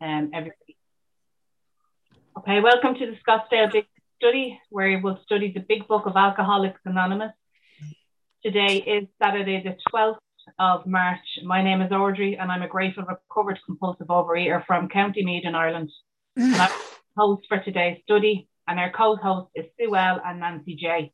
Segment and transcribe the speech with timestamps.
[0.00, 0.76] um, every week.
[2.38, 3.86] Okay, welcome to the Scottsdale Big
[4.18, 7.32] Study, where we'll study the Big Book of Alcoholics Anonymous.
[8.42, 10.18] Today is Saturday, the 12th
[10.58, 11.18] of March.
[11.44, 15.54] My name is Audrey, and I'm a grateful recovered compulsive overeater from County Meath in
[15.54, 15.90] Ireland.
[16.36, 16.70] And I'm
[17.16, 21.12] host for today's study, and our co-host is Sue L and Nancy J.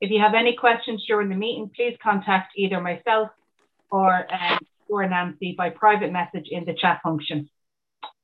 [0.00, 3.30] If you have any questions during the meeting, please contact either myself
[3.90, 4.58] or, um,
[4.88, 7.48] or Nancy by private message in the chat function.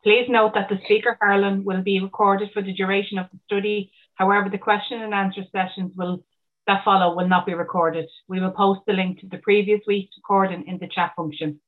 [0.03, 3.93] Please note that the speaker, Harlan, will be recorded for the duration of the study.
[4.15, 6.25] However, the question and answer sessions will
[6.67, 8.09] that follow will not be recorded.
[8.29, 11.61] We will post the link to the previous week's recording in the chat function.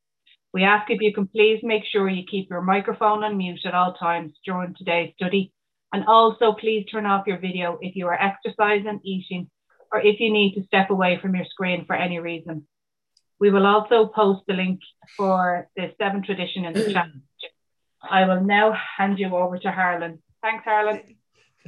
[0.53, 3.75] We ask if you can please make sure you keep your microphone on mute at
[3.75, 5.53] all times during today's study.
[5.93, 9.51] And also please turn off your video if you are exercising, eating,
[9.91, 12.67] or if you need to step away from your screen for any reason.
[13.41, 14.81] We will also post the link
[15.17, 17.09] for the seventh tradition in the chat.
[18.09, 20.23] I will now hand you over to Harlan.
[20.43, 21.01] Thanks, Harlan.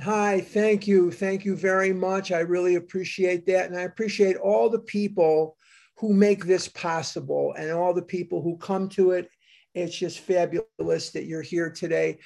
[0.03, 1.13] Hi, thank you.
[1.13, 2.33] Thank you very much.
[2.33, 3.71] I really appreciate that.
[3.71, 5.57] And I appreciate all the people
[5.99, 9.29] who make this possible and all the people who come to it.
[9.75, 12.19] It's just fabulous that you're here today.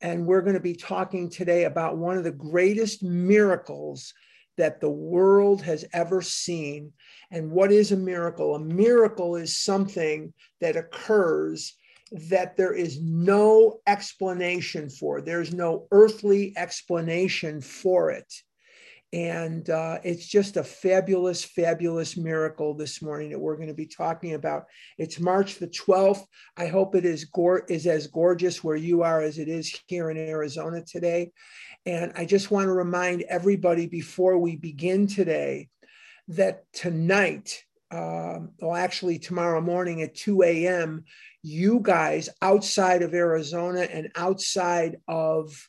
[0.00, 4.12] And we're going to be talking today about one of the greatest miracles
[4.56, 6.92] that the world has ever seen.
[7.30, 8.56] And what is a miracle?
[8.56, 11.76] A miracle is something that occurs
[12.12, 15.20] that there is no explanation for.
[15.20, 18.32] There's no earthly explanation for it.
[19.14, 23.86] And uh, it's just a fabulous, fabulous miracle this morning that we're going to be
[23.86, 24.64] talking about.
[24.96, 26.24] It's March the 12th.
[26.56, 27.26] I hope it is,
[27.68, 31.30] is as gorgeous where you are as it is here in Arizona today.
[31.84, 35.68] And I just want to remind everybody before we begin today
[36.28, 41.04] that tonight, um, well, actually tomorrow morning at 2 a.m.,
[41.42, 45.68] you guys outside of Arizona and outside of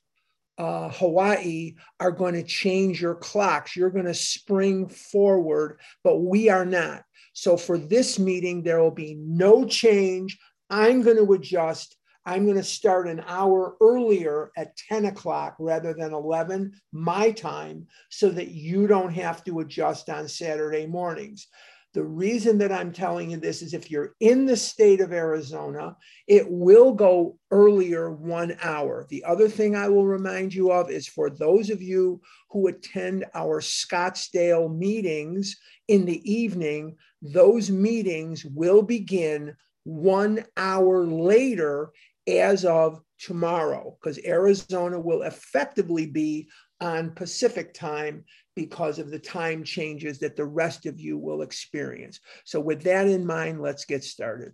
[0.58, 3.76] uh, Hawaii are going to change your clocks.
[3.76, 7.04] You're going to spring forward, but we are not.
[7.34, 10.38] So for this meeting, there will be no change.
[10.70, 11.98] I'm going to adjust.
[12.26, 17.88] I'm going to start an hour earlier at 10 o'clock rather than 11 my time
[18.10, 21.48] so that you don't have to adjust on Saturday mornings.
[21.94, 25.96] The reason that I'm telling you this is if you're in the state of Arizona,
[26.28, 29.06] it will go earlier one hour.
[29.10, 33.26] The other thing I will remind you of is for those of you who attend
[33.36, 35.56] our Scottsdale meetings
[35.88, 41.92] in the evening, those meetings will begin one hour later
[42.28, 46.48] as of tomorrow, because Arizona will effectively be
[46.82, 52.20] on Pacific time because of the time changes that the rest of you will experience.
[52.46, 54.54] So, with that in mind, let's get started.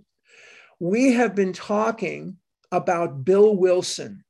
[0.79, 2.37] We have been talking
[2.71, 4.23] about Bill Wilson,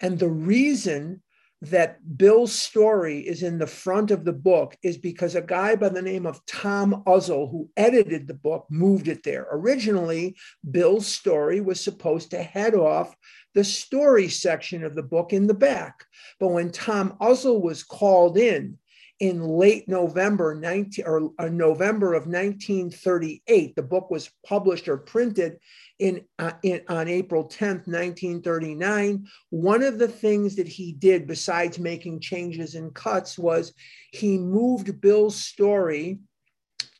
[0.00, 1.22] and the reason
[1.62, 5.90] that Bill's story is in the front of the book is because a guy by
[5.90, 9.46] the name of Tom Uzzell, who edited the book, moved it there.
[9.52, 10.36] Originally,
[10.68, 13.14] Bill's story was supposed to head off
[13.54, 16.04] the story section of the book in the back.
[16.40, 18.78] But when Tom Uzzell was called in
[19.22, 23.76] in late November 19 or uh, November of 1938.
[23.76, 25.58] The book was published or printed
[26.00, 29.24] in, uh, in on April 10th, 1939.
[29.50, 33.72] One of the things that he did besides making changes and cuts was
[34.10, 36.18] he moved Bill's story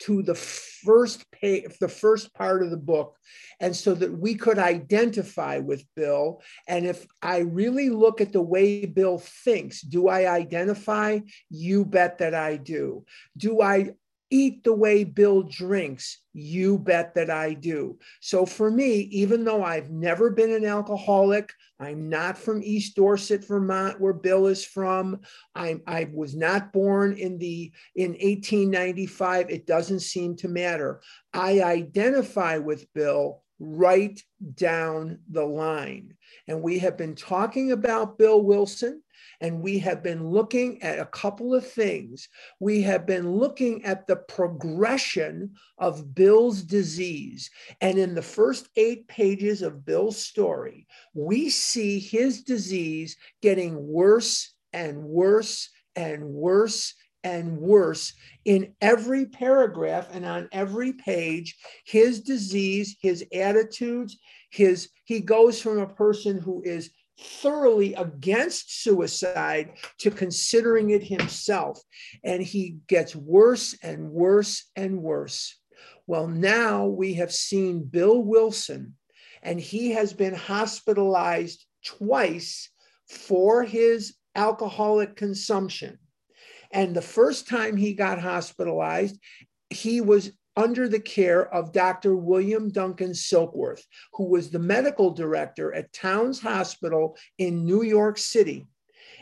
[0.05, 3.17] to the first the first part of the book,
[3.61, 6.41] and so that we could identify with Bill.
[6.69, 11.21] And if I really look at the way Bill thinks, do I identify?
[11.51, 13.05] You bet that I do.
[13.37, 13.93] Do I
[14.33, 16.21] eat the way Bill drinks?
[16.33, 17.99] You bet that I do.
[18.21, 23.47] So for me, even though I've never been an alcoholic, I'm not from East Dorset,
[23.47, 25.21] Vermont, where Bill is from.
[25.55, 29.51] I, I was not born in the in 1895.
[29.51, 31.03] It doesn't seem to matter.
[31.35, 34.21] I identify with Bill right
[34.55, 36.15] down the line.
[36.49, 39.03] And we have been talking about Bill Wilson
[39.43, 42.29] and we have been looking at a couple of things.
[42.61, 47.51] We have been looking at the progression of Bill's disease.
[47.81, 54.55] And in the first eight pages of Bill's story, we see his disease getting worse
[54.73, 56.95] and worse and worse
[57.25, 64.19] and worse in every paragraph and on every page his disease his attitudes
[64.51, 66.91] his he goes from a person who is
[67.23, 71.81] thoroughly against suicide to considering it himself.
[72.25, 75.59] And he gets worse and worse and worse.
[76.07, 78.97] Well, now we have seen Bill Wilson
[79.43, 82.71] and he has been hospitalized twice
[83.09, 85.99] for his alcoholic consumption.
[86.71, 89.19] And the first time he got hospitalized,
[89.69, 92.17] he was under the care of Dr.
[92.17, 98.67] William Duncan Silkworth, who was the medical director at Towns Hospital in New York City.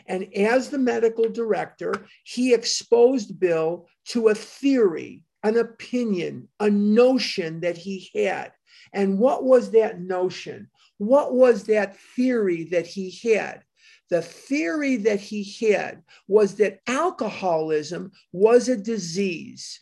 [0.07, 1.93] And as the medical director,
[2.23, 8.51] he exposed Bill to a theory, an opinion, a notion that he had.
[8.93, 10.69] And what was that notion?
[10.97, 13.63] What was that theory that he had?
[14.09, 19.79] The theory that he had was that alcoholism was a disease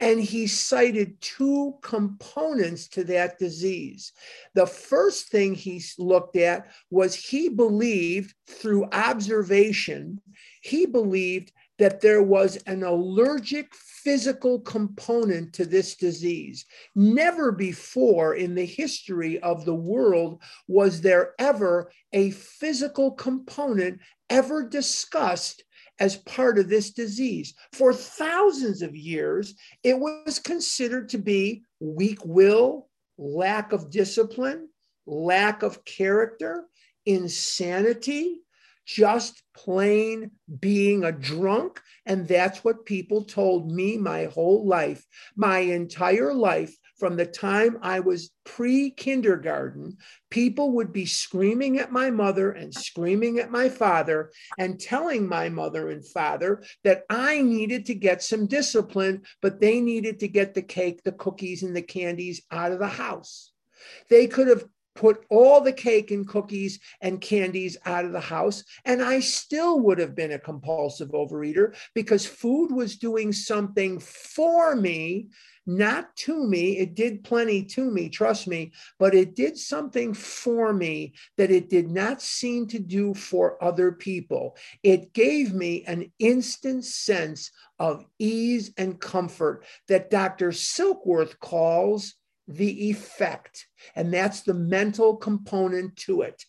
[0.00, 4.12] and he cited two components to that disease.
[4.54, 10.20] The first thing he looked at was he believed through observation,
[10.60, 16.64] he believed that there was an allergic physical component to this disease.
[16.94, 24.62] Never before in the history of the world was there ever a physical component ever
[24.68, 25.64] discussed
[26.02, 27.54] as part of this disease.
[27.74, 29.54] For thousands of years,
[29.84, 32.88] it was considered to be weak will,
[33.18, 34.68] lack of discipline,
[35.06, 36.64] lack of character,
[37.06, 38.40] insanity,
[38.84, 41.80] just plain being a drunk.
[42.04, 45.06] And that's what people told me my whole life.
[45.36, 49.96] My entire life, from the time I was pre kindergarten,
[50.30, 55.48] people would be screaming at my mother and screaming at my father and telling my
[55.48, 60.54] mother and father that I needed to get some discipline, but they needed to get
[60.54, 63.50] the cake, the cookies, and the candies out of the house.
[64.08, 64.64] They could have
[64.94, 69.80] put all the cake and cookies and candies out of the house, and I still
[69.80, 75.30] would have been a compulsive overeater because food was doing something for me
[75.66, 76.78] not to me.
[76.78, 81.68] It did plenty to me, trust me, but it did something for me that it
[81.68, 84.56] did not seem to do for other people.
[84.82, 90.50] It gave me an instant sense of ease and comfort that Dr.
[90.50, 92.14] Silkworth calls
[92.48, 93.66] the effect.
[93.94, 96.44] And that's the mental component to it.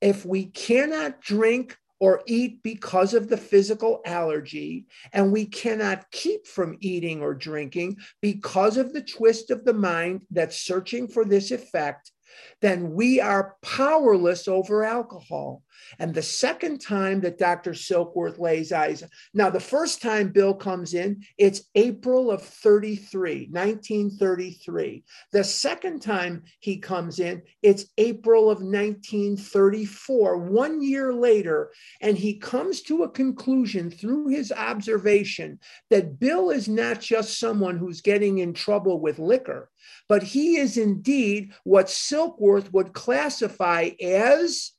[0.00, 6.46] If we cannot drink or eat because of the physical allergy, and we cannot keep
[6.46, 11.50] from eating or drinking because of the twist of the mind that's searching for this
[11.50, 12.12] effect,
[12.60, 15.62] then we are powerless over alcohol.
[15.98, 17.72] And the second time that Dr.
[17.72, 19.02] Silkworth lays eyes,
[19.34, 25.04] now the first time Bill comes in, it's April of 33, 1933.
[25.32, 31.72] The second time he comes in, it's April of 1934, one year later.
[32.00, 35.58] And he comes to a conclusion through his observation
[35.90, 39.70] that Bill is not just someone who's getting in trouble with liquor,
[40.08, 44.72] but he is indeed what Silkworth would classify as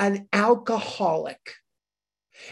[0.00, 1.54] an alcoholic.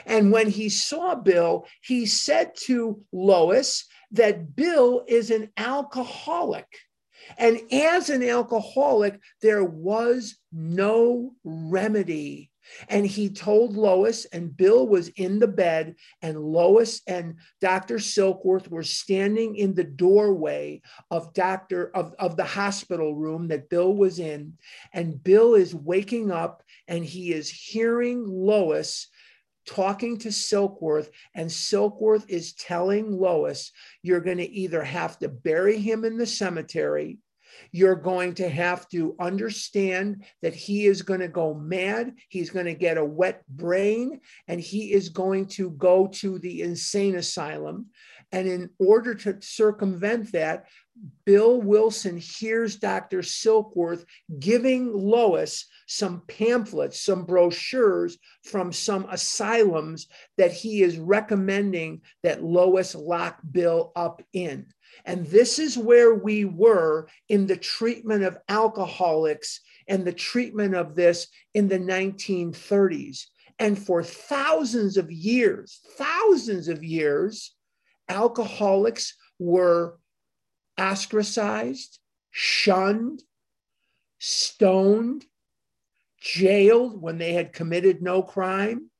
[0.06, 6.68] And when he saw Bill, he said to Lois that Bill is an alcoholic.
[7.38, 12.50] And as an alcoholic, there was no remedy
[12.88, 17.96] and he told Lois, and Bill was in the bed, and Lois and Dr.
[17.96, 21.94] Silkworth were standing in the doorway of Dr.
[21.94, 24.54] of, of the hospital room that Bill was in.
[24.92, 29.08] And Bill is waking up and he is hearing Lois
[29.66, 33.70] talking to Silkworth, and Silkworth is telling Lois,
[34.02, 37.18] You're going to either have to bury him in the cemetery
[37.72, 42.14] you're going to have to understand that he is going to go mad.
[42.28, 46.62] He's going to get a wet brain and he is going to go to the
[46.62, 47.86] insane asylum.
[48.32, 50.66] And in order to circumvent that,
[51.24, 53.20] Bill Wilson hears Dr.
[53.20, 54.04] Silkworth
[54.38, 62.94] giving Lois some pamphlets, some brochures from some asylums that he is recommending that Lois
[62.94, 64.66] lock Bill up in.
[65.06, 70.94] And this is where we were in the treatment of alcoholics and the treatment of
[70.94, 73.24] this in the 1930s.
[73.58, 77.54] And for thousands of years, thousands of years,
[78.10, 79.98] alcoholics were
[80.78, 81.98] ostracized,
[82.30, 83.22] shunned,
[84.18, 85.24] stoned,
[86.20, 88.90] jailed when they had committed no crime,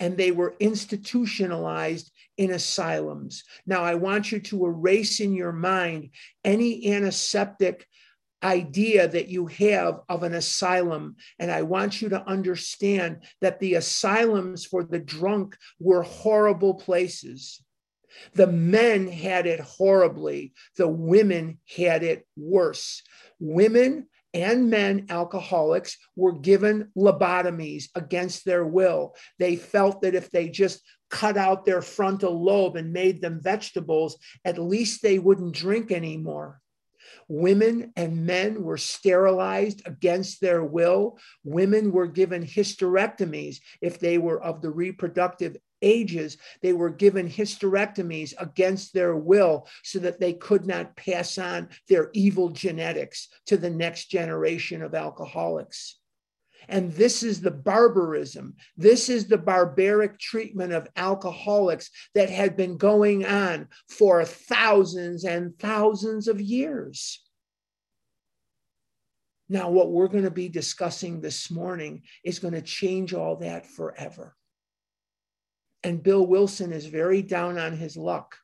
[0.00, 3.44] and they were institutionalized in asylums.
[3.66, 6.10] Now, I want you to erase in your mind
[6.44, 7.86] any antiseptic
[8.42, 11.16] idea that you have of an asylum.
[11.38, 17.62] And I want you to understand that the asylums for the drunk were horrible places.
[18.34, 23.02] The men had it horribly, the women had it worse.
[23.38, 29.14] Women and men alcoholics were given lobotomies against their will.
[29.38, 34.16] They felt that if they just cut out their frontal lobe and made them vegetables,
[34.44, 36.60] at least they wouldn't drink anymore.
[37.28, 41.18] Women and men were sterilized against their will.
[41.44, 46.38] Women were given hysterectomies if they were of the reproductive ages.
[46.62, 52.10] They were given hysterectomies against their will so that they could not pass on their
[52.14, 55.98] evil genetics to the next generation of alcoholics.
[56.68, 58.54] And this is the barbarism.
[58.76, 65.58] This is the barbaric treatment of alcoholics that had been going on for thousands and
[65.58, 67.20] thousands of years.
[69.48, 73.66] Now, what we're going to be discussing this morning is going to change all that
[73.66, 74.34] forever.
[75.84, 78.36] And Bill Wilson is very down on his luck.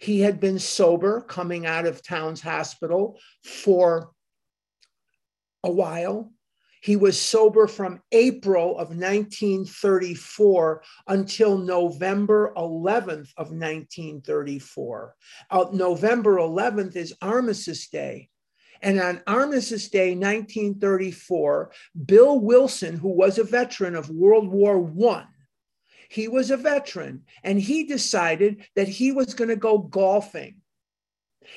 [0.00, 4.10] He had been sober coming out of Towns Hospital for
[5.62, 6.32] a while.
[6.82, 15.14] He was sober from April of 1934 until November 11th of 1934.
[15.50, 18.30] Uh, November 11th is Armistice Day.
[18.82, 21.70] And on Armistice Day, 1934,
[22.06, 25.26] Bill Wilson, who was a veteran of World War I,
[26.10, 30.60] he was a veteran and he decided that he was going to go golfing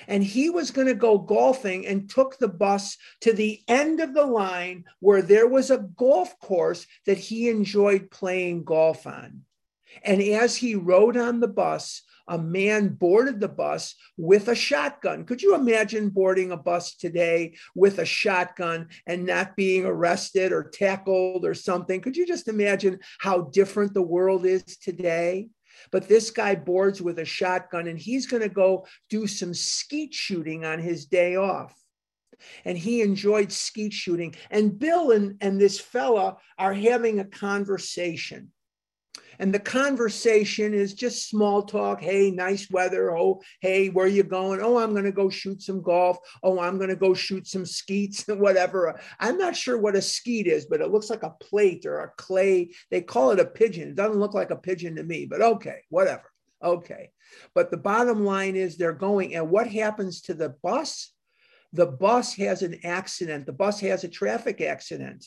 [0.08, 4.14] and he was going to go golfing and took the bus to the end of
[4.14, 9.42] the line where there was a golf course that he enjoyed playing golf on.
[10.04, 15.26] And as he rode on the bus, a man boarded the bus with a shotgun.
[15.26, 20.70] Could you imagine boarding a bus today with a shotgun and not being arrested or
[20.74, 22.02] tackled or something?
[22.02, 25.50] Could you just imagine how different the world is today?
[25.92, 30.14] But this guy boards with a shotgun and he's going to go do some skeet
[30.14, 31.74] shooting on his day off.
[32.66, 34.36] And he enjoyed skeet shooting.
[34.50, 38.53] And Bill and, and this fella are having a conversation.
[39.44, 42.00] And the conversation is just small talk.
[42.00, 43.14] Hey, nice weather.
[43.14, 44.62] Oh, hey, where you going?
[44.62, 46.18] Oh, I'm going to go shoot some golf.
[46.42, 48.98] Oh, I'm going to go shoot some skeets, and whatever.
[49.20, 52.14] I'm not sure what a skeet is, but it looks like a plate or a
[52.16, 52.70] clay.
[52.90, 53.90] They call it a pigeon.
[53.90, 56.32] It doesn't look like a pigeon to me, but okay, whatever.
[56.64, 57.12] Okay.
[57.54, 61.12] But the bottom line is they're going, and what happens to the bus?
[61.74, 63.46] The bus has an accident.
[63.46, 65.26] The bus has a traffic accident,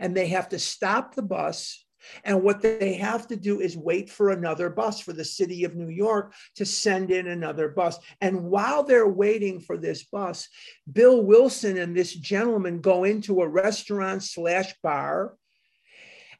[0.00, 1.83] and they have to stop the bus
[2.24, 5.76] and what they have to do is wait for another bus for the city of
[5.76, 7.98] New York to send in another bus.
[8.20, 10.48] And while they're waiting for this bus,
[10.90, 15.34] Bill Wilson and this gentleman go into a restaurant slash bar.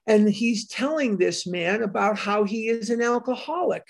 [0.06, 3.84] And he's telling this man about how he is an alcoholic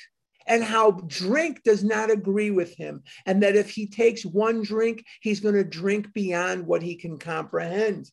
[0.47, 3.03] and how drink does not agree with him.
[3.27, 7.19] And that if he takes one drink, he's going to drink beyond what he can
[7.19, 8.11] comprehend.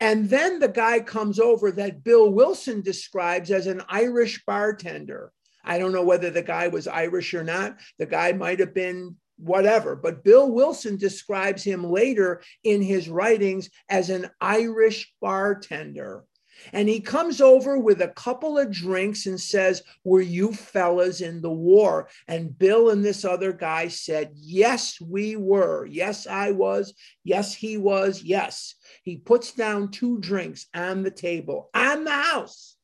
[0.00, 5.30] And then the guy comes over that Bill Wilson describes as an Irish bartender.
[5.62, 7.78] I don't know whether the guy was Irish or not.
[7.98, 13.70] The guy might have been whatever, but Bill Wilson describes him later in his writings
[13.88, 16.24] as an Irish bartender.
[16.72, 21.40] And he comes over with a couple of drinks and says, Were you fellas in
[21.40, 22.08] the war?
[22.28, 25.86] And Bill and this other guy said, Yes, we were.
[25.86, 26.94] Yes, I was.
[27.24, 28.22] Yes, he was.
[28.22, 28.74] Yes.
[29.02, 32.76] He puts down two drinks on the table, on the house.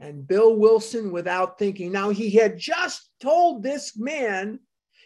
[0.00, 4.58] And Bill Wilson, without thinking, now he had just told this man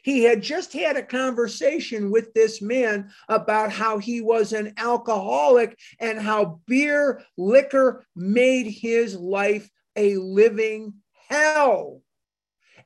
[0.07, 5.77] he had just had a conversation with this man about how he was an alcoholic
[5.99, 10.95] and how beer, liquor made his life a living
[11.29, 12.03] hell.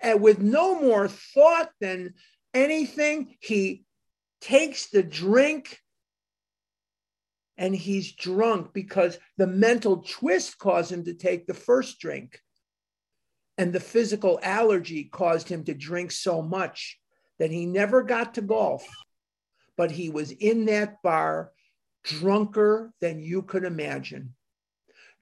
[0.01, 2.15] And with no more thought than
[2.55, 3.85] anything, he
[4.41, 5.79] takes the drink
[7.59, 12.41] and he's drunk because the mental twist caused him to take the first drink.
[13.59, 16.97] And the physical allergy caused him to drink so much
[17.41, 18.87] that he never got to golf,
[19.77, 21.51] but he was in that bar
[22.05, 24.35] drunker than you could imagine.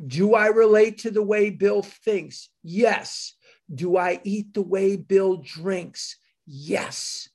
[0.04, 2.50] Do I relate to the way Bill thinks?
[2.62, 3.34] Yes.
[3.72, 6.16] Do I eat the way Bill drinks?
[6.44, 7.28] Yes.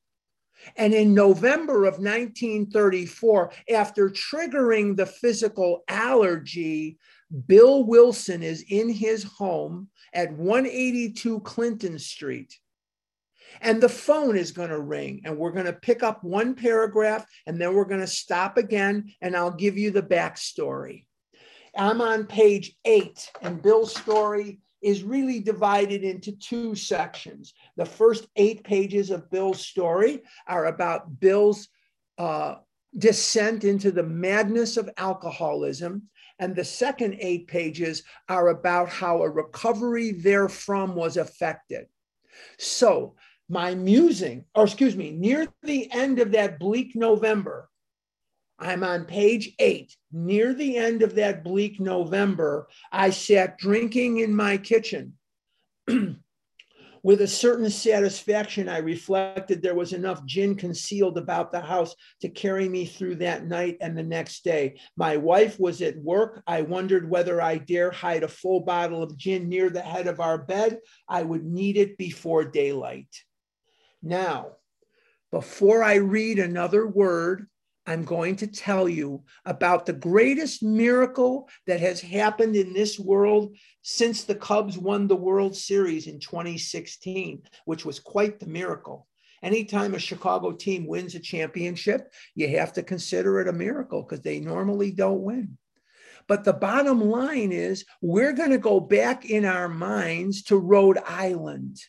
[0.75, 6.97] And in November of 1934, after triggering the physical allergy,
[7.47, 12.57] Bill Wilson is in his home at 182 Clinton Street.
[13.61, 17.25] And the phone is going to ring, and we're going to pick up one paragraph,
[17.45, 21.05] and then we're going to stop again, and I'll give you the backstory.
[21.75, 27.53] I'm on page eight, and Bill's story is really divided into two sections.
[27.77, 31.69] The first eight pages of Bill's story are about Bill's
[32.17, 32.55] uh,
[32.97, 36.03] descent into the madness of alcoholism.
[36.39, 41.85] And the second eight pages are about how a recovery therefrom was affected.
[42.57, 43.15] So,
[43.53, 47.69] my musing, or excuse me, near the end of that bleak November,
[48.59, 49.95] I'm on page eight.
[50.11, 55.13] Near the end of that bleak November, I sat drinking in my kitchen.
[57.03, 62.29] With a certain satisfaction, I reflected there was enough gin concealed about the house to
[62.29, 64.79] carry me through that night and the next day.
[64.95, 66.41] My wife was at work.
[66.47, 70.21] I wondered whether I dare hide a full bottle of gin near the head of
[70.21, 70.79] our bed.
[71.09, 73.09] I would need it before daylight.
[74.03, 74.57] Now,
[75.31, 77.47] before I read another word,
[77.85, 83.55] I'm going to tell you about the greatest miracle that has happened in this world
[83.81, 89.07] since the Cubs won the World Series in 2016, which was quite the miracle.
[89.41, 94.21] Anytime a Chicago team wins a championship, you have to consider it a miracle because
[94.21, 95.57] they normally don't win.
[96.27, 100.99] But the bottom line is, we're going to go back in our minds to Rhode
[101.05, 101.79] Island.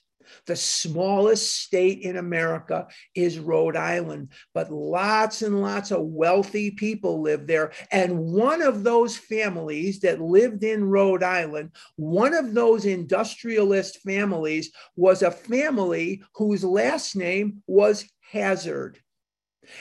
[0.47, 7.23] The smallest state in America is Rhode Island, but lots and lots of wealthy people
[7.23, 7.73] live there.
[7.91, 14.71] And one of those families that lived in Rhode Island, one of those industrialist families,
[14.97, 18.99] was a family whose last name was Hazard.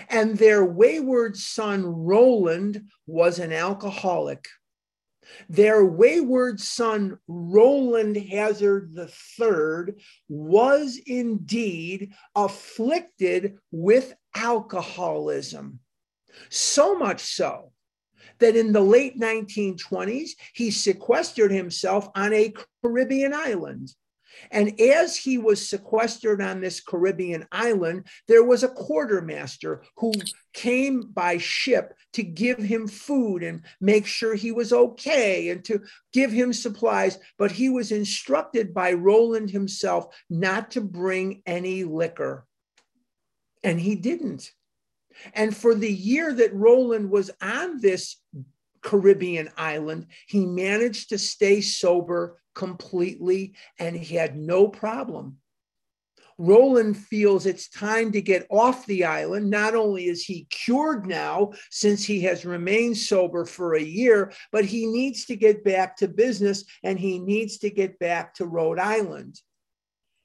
[0.09, 4.47] And their wayward son, Rowland, was an alcoholic.
[5.49, 9.95] Their wayward son, Rowland Hazard III,
[10.27, 15.79] was indeed afflicted with alcoholism.
[16.49, 17.71] So much so
[18.39, 23.93] that in the late 1920s, he sequestered himself on a Caribbean island
[24.51, 30.11] and as he was sequestered on this Caribbean island, there was a quartermaster who
[30.53, 35.81] came by ship to give him food and make sure he was okay and to
[36.11, 37.19] give him supplies.
[37.37, 42.45] But he was instructed by Rowland himself not to bring any liquor.
[43.63, 44.51] And he didn't.
[45.33, 48.17] And for the year that Rowland was on this
[48.81, 55.37] Caribbean island, he managed to stay sober completely and he had no problem.
[56.37, 59.49] Rowland feels it's time to get off the island.
[59.49, 64.65] Not only is he cured now, since he has remained sober for a year, but
[64.65, 68.79] he needs to get back to business and he needs to get back to Rhode
[68.79, 69.39] Island.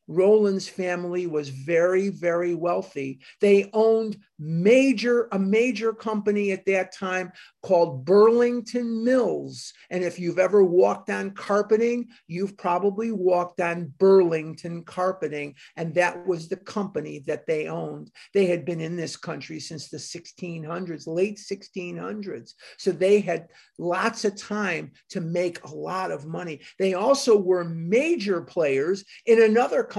[0.09, 3.21] Rowland's family was very, very wealthy.
[3.41, 9.73] They owned major a major company at that time called Burlington Mills.
[9.91, 15.57] And if you've ever walked on carpeting, you've probably walked on Burlington carpeting.
[15.77, 18.11] And that was the company that they owned.
[18.33, 22.55] They had been in this country since the 1600s, late 1600s.
[22.77, 26.61] So they had lots of time to make a lot of money.
[26.79, 29.98] They also were major players in another company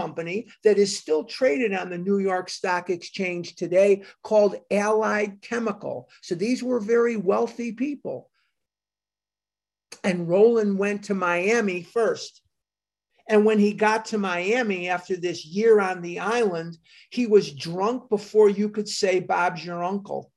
[0.63, 6.09] that is still traded on the New York Stock Exchange today called Allied Chemical.
[6.21, 8.29] So these were very wealthy people.
[10.03, 12.41] And Rowland went to Miami first.
[13.27, 16.77] And when he got to Miami after this year on the island,
[17.12, 20.31] he was drunk before you could say Bob's your uncle.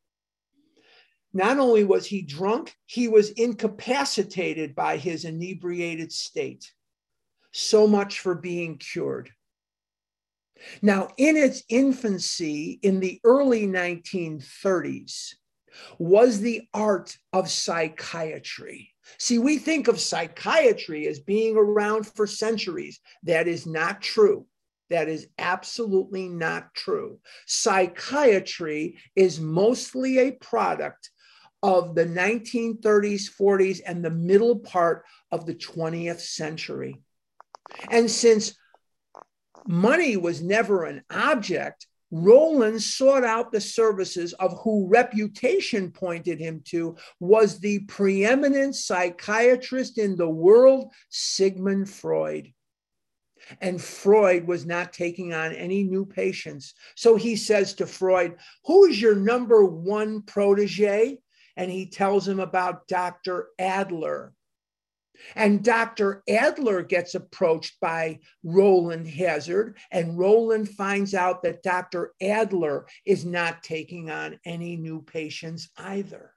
[1.32, 6.70] Not only was he drunk, he was incapacitated by his inebriated state.
[7.52, 9.30] So much for being cured.
[10.80, 15.34] Now, in its infancy in the early 1930s,
[15.98, 18.92] was the art of psychiatry.
[19.18, 23.00] See, we think of psychiatry as being around for centuries.
[23.24, 24.46] That is not true.
[24.90, 27.18] That is absolutely not true.
[27.46, 31.10] Psychiatry is mostly a product
[31.62, 37.00] of the 1930s, 40s, and the middle part of the 20th century.
[37.90, 38.54] And since
[39.66, 46.60] money was never an object, Rowland sought out the services of who reputation pointed him
[46.66, 52.52] to was the preeminent psychiatrist in the world, Sigmund Freud.
[53.60, 56.74] And Freud was not taking on any new patients.
[56.96, 61.18] So he says to Freud, Who is your number one protege?
[61.56, 63.48] And he tells him about Dr.
[63.58, 64.32] Adler.
[65.34, 66.22] And Dr.
[66.28, 72.12] Adler gets approached by Rowland Hazard, and Rowland finds out that Dr.
[72.20, 76.34] Adler is not taking on any new patients either.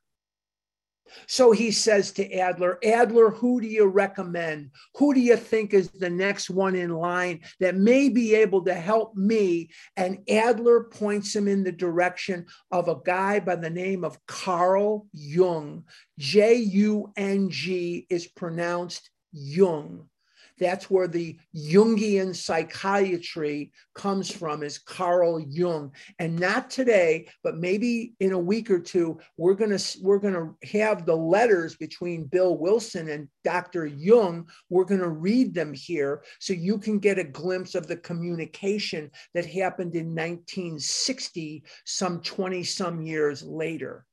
[1.27, 4.71] So he says to Adler, Adler, who do you recommend?
[4.97, 8.73] Who do you think is the next one in line that may be able to
[8.73, 9.69] help me?
[9.95, 15.07] And Adler points him in the direction of a guy by the name of Carl
[15.13, 15.83] Jung.
[16.17, 20.09] J U N G is pronounced Jung.
[20.59, 25.91] That's where the Jungian psychiatry comes from, is Carl Jung.
[26.19, 31.05] And not today, but maybe in a week or two, we're gonna we're gonna have
[31.05, 33.85] the letters between Bill Wilson and Dr.
[33.85, 34.47] Jung.
[34.69, 39.45] We're gonna read them here so you can get a glimpse of the communication that
[39.45, 44.05] happened in 1960, some 20 some years later.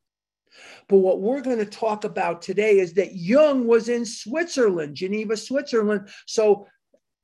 [0.88, 5.36] But what we're going to talk about today is that Jung was in Switzerland, Geneva,
[5.36, 6.08] Switzerland.
[6.26, 6.66] So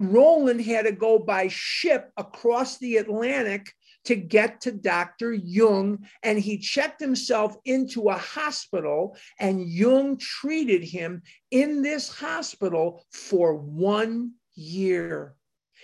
[0.01, 3.73] Rowland had to go by ship across the Atlantic
[4.05, 5.33] to get to Dr.
[5.35, 13.05] Jung, and he checked himself into a hospital, and Jung treated him in this hospital
[13.13, 15.35] for one year.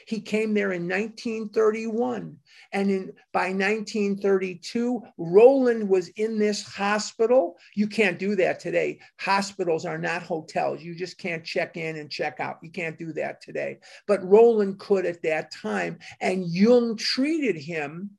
[0.07, 2.37] He came there in 1931.
[2.73, 7.57] And in, by 1932, Rowland was in this hospital.
[7.75, 8.99] You can't do that today.
[9.19, 10.83] Hospitals are not hotels.
[10.83, 12.59] You just can't check in and check out.
[12.63, 13.79] You can't do that today.
[14.07, 15.99] But Rowland could at that time.
[16.21, 18.11] And Jung treated him.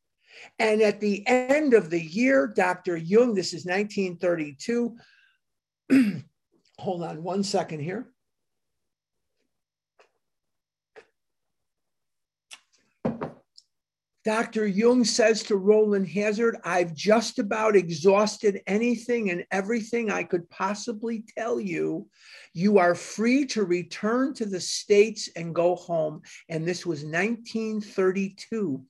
[0.59, 2.97] And at the end of the year, Dr.
[2.97, 4.95] Jung, this is 1932.
[6.79, 8.09] Hold on one second here.
[14.25, 14.65] Dr.
[14.65, 21.23] Jung says to Rowland Hazard, I've just about exhausted anything and everything I could possibly
[21.37, 22.07] tell you.
[22.51, 26.23] You are free to return to the States and go home.
[26.49, 28.83] And this was 1932.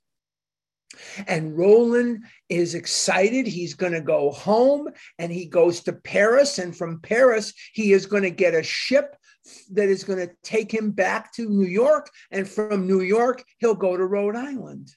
[1.28, 3.46] And Rowland is excited.
[3.46, 4.88] He's going to go home
[5.20, 6.60] and he goes to Paris.
[6.60, 9.18] And from Paris, he is going to get a ship
[9.74, 12.10] that is going to take him back to New York.
[12.32, 14.96] And from New York, he'll go to Rhode Island.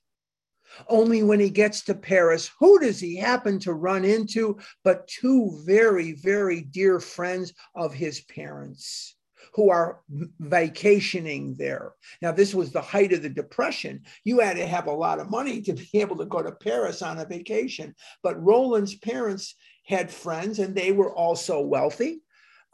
[0.88, 5.62] Only when he gets to Paris, who does he happen to run into but two
[5.64, 9.14] very, very dear friends of his parents?
[9.54, 10.02] who are
[10.38, 11.92] vacationing there.
[12.22, 14.02] Now, this was the height of the Depression.
[14.22, 17.02] You had to have a lot of money to be able to go to Paris
[17.02, 17.94] on a vacation.
[18.22, 19.54] But Rowland's parents
[19.86, 22.20] had friends and they were also wealthy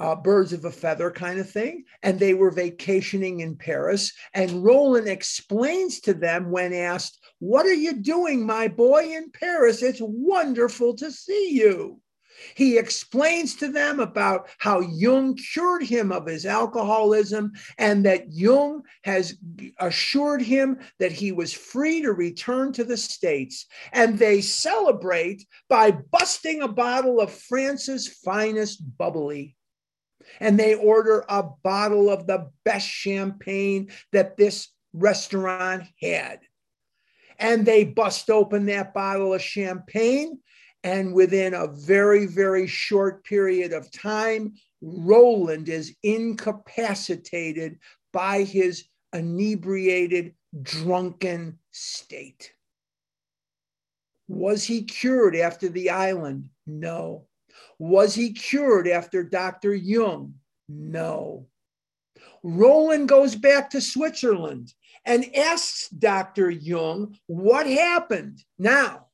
[0.00, 1.84] uh, birds of a feather kind of thing.
[2.02, 4.12] And they were vacationing in Paris.
[4.32, 9.82] And Roland explains to them when asked, What are you doing, my boy, in Paris?
[9.82, 12.00] It's wonderful to see you.
[12.54, 18.80] He explains to them about how Jung cured him of his alcoholism and that Jung
[19.02, 19.36] has
[19.78, 23.66] assured him that he was free to return to the States.
[23.92, 29.54] And they celebrate by busting a bottle of France's finest bubbly
[30.40, 36.40] and they order a bottle of the best champagne that this restaurant had.
[37.38, 40.38] And they bust open that bottle of champagne.
[40.82, 47.78] And within a very, very short period of time, Rowland is incapacitated
[48.12, 52.52] by his inebriated, drunken state.
[54.28, 56.48] Was he cured after the island?
[56.66, 57.26] No.
[57.78, 59.74] Was he cured after Dr.
[59.74, 60.34] Jung?
[60.68, 61.46] No.
[62.42, 64.72] Rowland goes back to Switzerland
[65.04, 66.50] and asks Dr.
[66.50, 68.42] Jung what happened.
[68.58, 69.06] Now,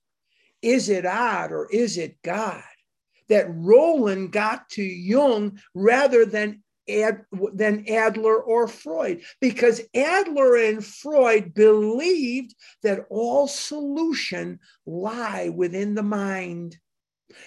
[0.62, 2.62] is it odd or is it God
[3.28, 7.24] that Rowland got to Jung rather than Ad,
[7.54, 16.02] than Adler or Freud, because Adler and Freud believed that all solution lie within the
[16.02, 16.76] mind.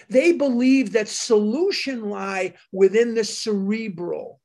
[0.08, 4.40] They believe that solution lie within the cerebral.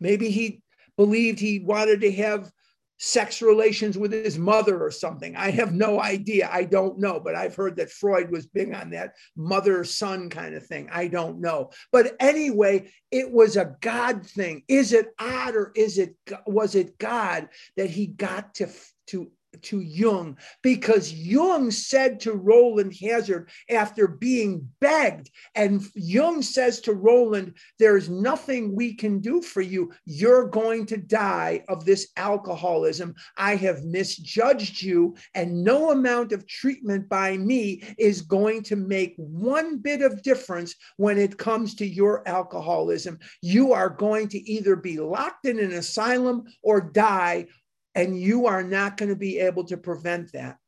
[0.00, 0.62] Maybe he
[0.96, 2.50] believed he wanted to have
[2.98, 5.36] sex relations with his mother or something.
[5.36, 6.48] I have no idea.
[6.50, 10.54] I don't know, but I've heard that Freud was big on that mother son kind
[10.54, 10.88] of thing.
[10.90, 11.70] I don't know.
[11.92, 14.62] But anyway, it was a God thing.
[14.68, 18.68] Is it odd or is it was it God that he got to
[19.08, 19.30] to
[19.62, 26.92] to Jung because Jung said to Rowland Hazard after being begged, and Jung says to
[26.92, 29.92] Rowland, There's nothing we can do for you.
[30.04, 33.14] You're going to die of this alcoholism.
[33.36, 39.14] I have misjudged you, and no amount of treatment by me is going to make
[39.16, 43.18] one bit of difference when it comes to your alcoholism.
[43.42, 47.46] You are going to either be locked in an asylum or die
[47.96, 50.58] and you are not going to be able to prevent that.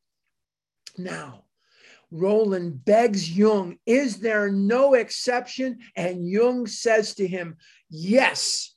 [0.97, 1.45] Now,
[2.11, 5.79] Rowland begs Jung, Is there no exception?
[5.95, 7.57] And Jung says to him,
[7.89, 8.73] Yes.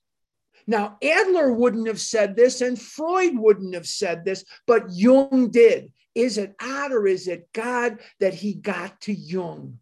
[0.66, 5.92] Now, Adler wouldn't have said this, and Freud wouldn't have said this, but Jung did.
[6.14, 9.78] Is it odd or is it God that he got to Jung?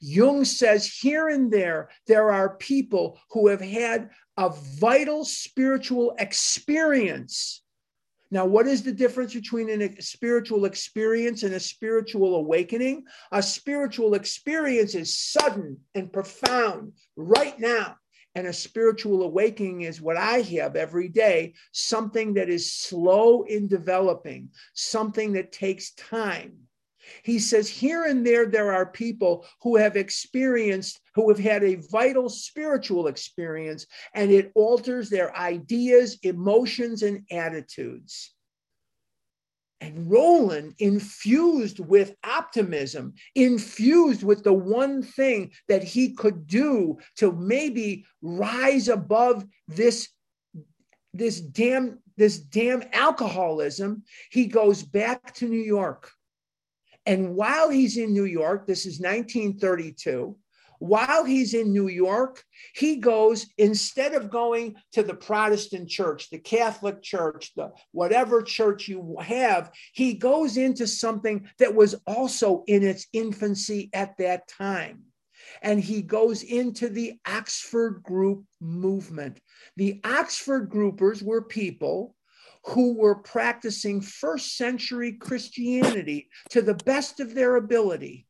[0.00, 7.63] Jung says here and there, there are people who have had a vital spiritual experience.
[8.34, 13.04] Now, what is the difference between a spiritual experience and a spiritual awakening?
[13.30, 17.94] A spiritual experience is sudden and profound right now.
[18.34, 23.68] And a spiritual awakening is what I have every day something that is slow in
[23.68, 26.54] developing, something that takes time.
[27.22, 31.80] He says, here and there, there are people who have experienced, who have had a
[31.90, 38.34] vital spiritual experience, and it alters their ideas, emotions, and attitudes.
[39.80, 47.32] And Rowland, infused with optimism, infused with the one thing that he could do to
[47.32, 50.08] maybe rise above this,
[51.12, 56.10] this damn, this damn alcoholism, he goes back to New York.
[57.06, 60.36] And while he's in New York, this is 1932,
[60.78, 62.42] while he's in New York,
[62.74, 68.88] he goes, instead of going to the Protestant church, the Catholic church, the whatever church
[68.88, 75.04] you have, he goes into something that was also in its infancy at that time.
[75.62, 79.40] And he goes into the Oxford group movement.
[79.76, 82.14] The Oxford groupers were people
[82.66, 88.26] who were practicing first century Christianity to the best of their ability.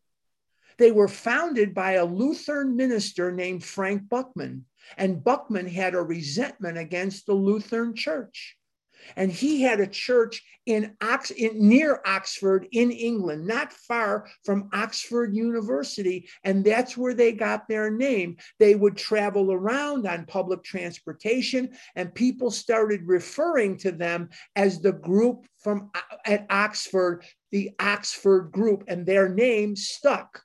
[0.77, 4.63] They were founded by a Lutheran minister named Frank Buchman,
[4.97, 8.57] and Buchman had a resentment against the Lutheran church.
[9.17, 14.71] And he had a church in, Ox- in, near Oxford in England, not far from
[14.73, 18.37] Oxford University, and that's where they got their name.
[18.59, 24.93] They would travel around on public transportation, and people started referring to them as the
[24.93, 30.41] group from uh, at Oxford, the Oxford group, and their name stuck.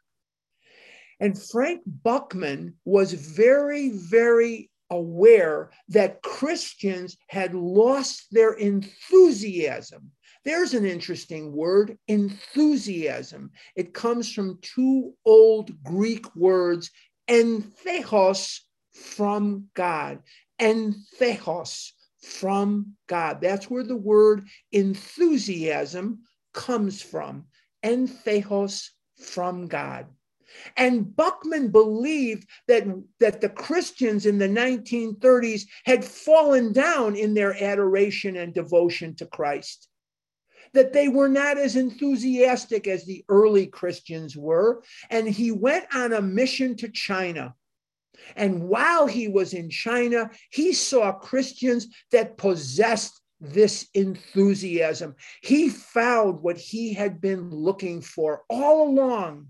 [1.22, 10.12] And Frank Buchman was very, very aware that Christians had lost their enthusiasm.
[10.46, 13.52] There's an interesting word, enthusiasm.
[13.76, 16.92] It comes from two old Greek words,
[17.30, 18.60] entheos,
[18.92, 20.20] from God,
[20.60, 23.42] entheos, from God.
[23.42, 26.24] That's where the word enthusiasm
[26.54, 27.46] comes from,
[27.84, 30.08] entheos, from God.
[30.78, 32.86] And Buchman believed that,
[33.20, 39.26] that the Christians in the 1930s had fallen down in their adoration and devotion to
[39.26, 39.88] Christ,
[40.74, 44.84] that they were not as enthusiastic as the early Christians were.
[45.10, 47.56] And he went on a mission to China.
[48.36, 55.16] And while he was in China, he saw Christians that possessed this enthusiasm.
[55.42, 59.48] He found what he had been looking for all along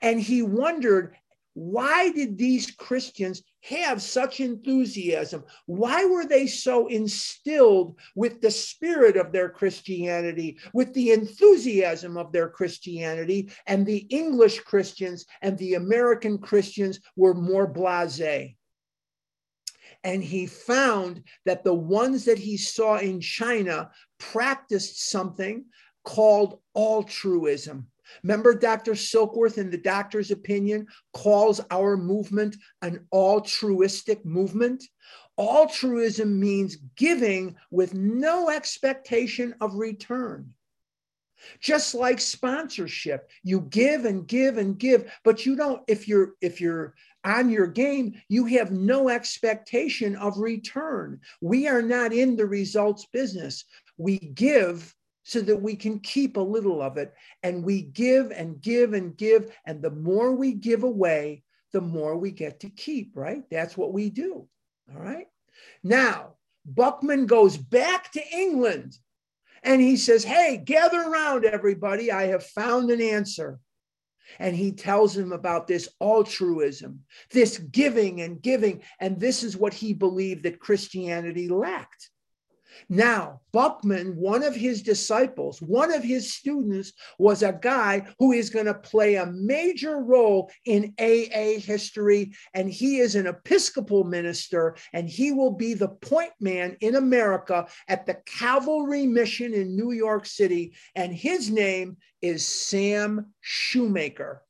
[0.00, 1.14] and he wondered
[1.58, 5.42] why did these Christians have such enthusiasm?
[5.66, 12.30] Why were they so instilled with the spirit of their Christianity, with the enthusiasm of
[12.30, 13.50] their Christianity?
[13.66, 18.54] And the English Christians and the American Christians were more blase.
[20.04, 25.64] And he found that the ones that he saw in China practiced something
[26.04, 27.88] called altruism.
[28.22, 28.92] Remember, Dr.
[28.92, 34.84] Silkworth, in the doctor's opinion, calls our movement an altruistic movement.
[35.38, 40.54] Altruism means giving with no expectation of return.
[41.60, 46.60] Just like sponsorship, you give and give and give, but you don't, if you're, if
[46.60, 46.94] you're,
[47.24, 51.20] on your game, you have no expectation of return.
[51.40, 53.64] We are not in the results business.
[53.96, 54.94] We give
[55.28, 57.12] so that we can keep a little of it.
[57.42, 59.54] And we give and give and give.
[59.66, 61.42] And the more we give away,
[61.74, 63.42] the more we get to keep, right?
[63.50, 64.48] That's what we do.
[64.90, 65.26] All right.
[65.84, 66.36] Now,
[66.72, 68.96] Buchman goes back to England
[69.62, 72.10] and he says, Hey, gather around, everybody.
[72.10, 73.60] I have found an answer.
[74.38, 77.00] And he tells him about this altruism,
[77.32, 78.80] this giving and giving.
[78.98, 82.08] And this is what he believed that Christianity lacked.
[82.88, 88.50] Now, Buchman, one of his disciples, one of his students, was a guy who is
[88.50, 92.32] going to play a major role in AA history.
[92.54, 97.66] And he is an Episcopal minister, and he will be the point man in America
[97.88, 100.74] at the Cavalry Mission in New York City.
[100.94, 104.42] And his name is Sam Shoemaker.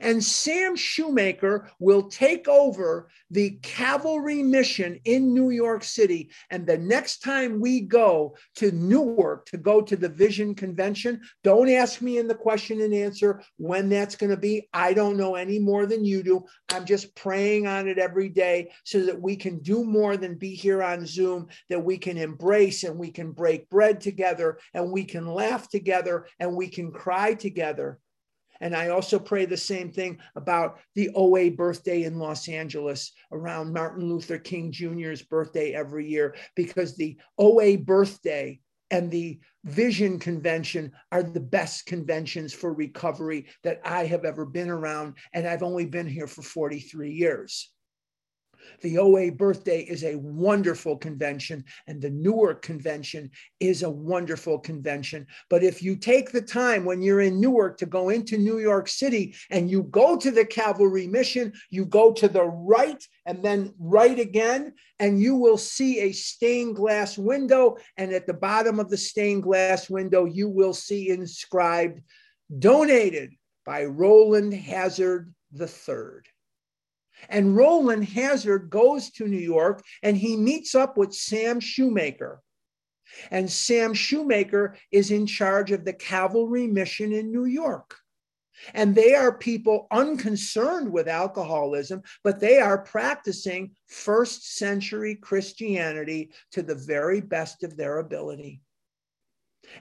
[0.00, 6.30] And Sam Shoemaker will take over the cavalry mission in New York City.
[6.50, 11.70] And the next time we go to Newark to go to the Vision Convention, don't
[11.70, 14.68] ask me in the question and answer when that's going to be.
[14.72, 16.44] I don't know any more than you do.
[16.72, 20.54] I'm just praying on it every day so that we can do more than be
[20.54, 25.04] here on Zoom, that we can embrace and we can break bread together and we
[25.04, 27.98] can laugh together and we can cry together.
[28.60, 33.72] And I also pray the same thing about the OA birthday in Los Angeles around
[33.72, 40.92] Martin Luther King Jr.'s birthday every year, because the OA birthday and the Vision Convention
[41.10, 45.14] are the best conventions for recovery that I have ever been around.
[45.32, 47.72] And I've only been here for 43 years.
[48.80, 55.26] The OA birthday is a wonderful convention, and the Newark convention is a wonderful convention.
[55.50, 58.88] But if you take the time when you're in Newark to go into New York
[58.88, 63.74] City and you go to the Calvary Mission, you go to the right and then
[63.78, 67.76] right again, and you will see a stained glass window.
[67.96, 72.00] And at the bottom of the stained glass window, you will see inscribed,
[72.58, 73.32] donated
[73.64, 76.22] by Rowland Hazard III.
[77.28, 82.42] And Rowland Hazard goes to New York and he meets up with Sam Shoemaker.
[83.30, 87.96] And Sam Shoemaker is in charge of the Calvary mission in New York.
[88.74, 96.62] And they are people unconcerned with alcoholism, but they are practicing first century Christianity to
[96.62, 98.60] the very best of their ability.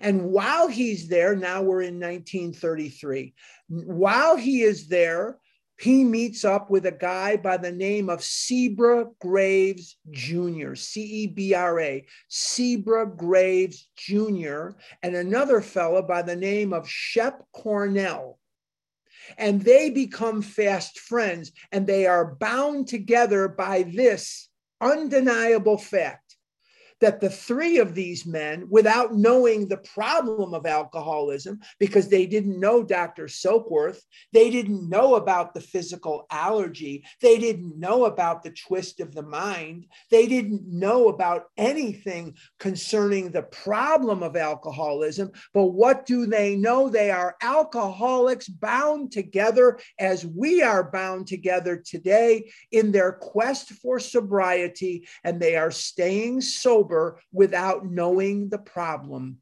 [0.02, 3.34] And while he's there, now we're in 1933,
[3.68, 5.40] while he is there,
[5.78, 11.28] he meets up with a guy by the name of Cebra Graves Jr., C E
[11.28, 14.70] B R A, Cebra Graves Jr.,
[15.04, 18.40] and another fellow by the name of Shep Cornell.
[19.38, 26.25] And they become fast friends, and they are bound together by this undeniable fact
[27.02, 32.60] that the three of these men, without knowing the problem of alcoholism, because they didn't
[32.60, 33.26] know Dr.
[33.26, 34.00] Silkworth,
[34.32, 39.24] they didn't know about the physical allergy, they didn't know about the twist of the
[39.24, 45.32] mind, they didn't know about anything concerning the problem of alcoholism.
[45.54, 46.90] But what do they know?
[46.90, 54.00] They are alcoholics bound together as we are bound together today in their quest for
[54.00, 59.38] sobriety, and they are staying sober sober without knowing the problem.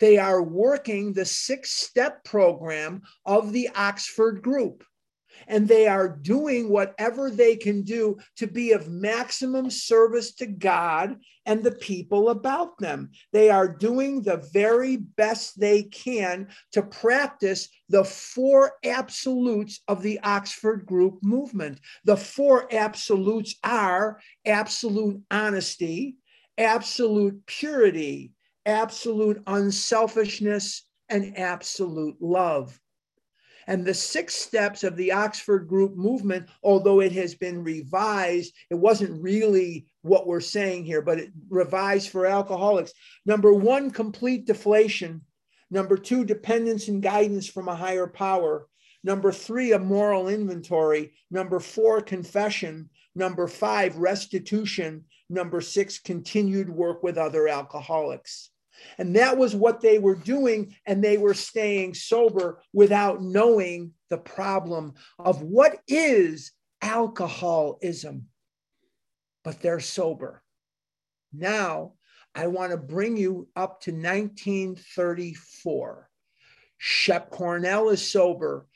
[0.00, 4.84] They are working the six step program of the Oxford group
[5.46, 11.16] and they are doing whatever they can do to be of maximum service to God
[11.46, 13.10] and the people about them.
[13.32, 20.20] They are doing the very best they can to practice the four absolutes of the
[20.20, 21.80] Oxford Group movement.
[22.04, 26.16] The four absolutes are absolute honesty,
[26.58, 28.32] absolute purity,
[28.66, 32.78] absolute unselfishness, and absolute love.
[33.66, 38.74] And the six steps of the Oxford Group movement, although it has been revised, it
[38.74, 42.92] wasn't really what we're saying here, but it revised for alcoholics.
[43.26, 45.20] Number one, complete deflation.
[45.70, 48.66] Number two, dependence and guidance from a higher power.
[49.04, 51.12] Number three, a moral inventory.
[51.30, 52.88] Number four, confession.
[53.14, 55.04] Number five, restitution.
[55.30, 58.50] Number six, continued work with other alcoholics.
[58.96, 60.74] And that was what they were doing.
[60.86, 68.28] And they were staying sober without knowing the problem of what is alcoholism.
[69.44, 70.42] But they're sober.
[71.32, 71.92] Now,
[72.34, 76.08] I want to bring you up to 1934.
[76.78, 78.66] Shep Cornell is sober.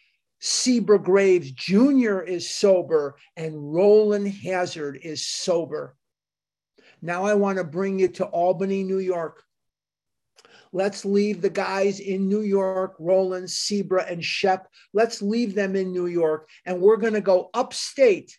[0.40, 2.18] Cebra Graves Jr.
[2.18, 5.96] is sober, and Rowland Hazard is sober.
[7.02, 9.42] Now I want to bring you to Albany, New York.
[10.72, 14.68] Let's leave the guys in New York, Rowland, Cebra, and Shep.
[14.94, 16.48] Let's leave them in New York.
[16.64, 18.38] And we're going to go upstate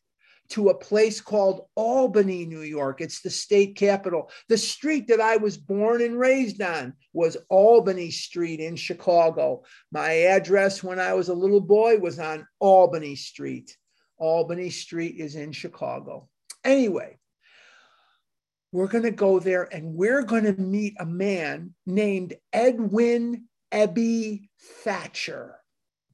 [0.49, 3.01] to a place called Albany, New York.
[3.01, 4.29] It's the state capital.
[4.49, 9.63] The street that I was born and raised on was Albany Street in Chicago.
[9.91, 13.75] My address when I was a little boy was on Albany Street.
[14.17, 16.29] Albany Street is in Chicago.
[16.63, 17.17] Anyway,
[18.73, 24.49] we're going to go there and we're going to meet a man named Edwin Ebby
[24.83, 25.55] Thatcher.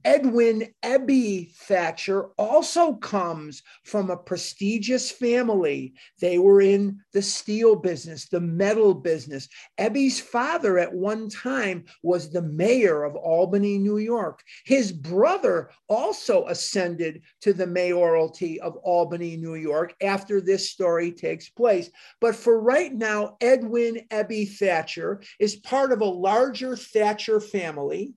[0.06, 5.94] Edwin Ebby Thatcher also comes from a prestigious family.
[6.22, 9.50] They were in the steel business, the metal business.
[9.78, 14.42] Ebby's father at one time was the mayor of Albany, New York.
[14.66, 21.50] His brother also ascended to the mayoralty of Albany, New York after this story takes
[21.50, 21.90] place.
[22.22, 28.14] But for right now, Edwin Ebby Thatcher is part of a larger Thatcher family.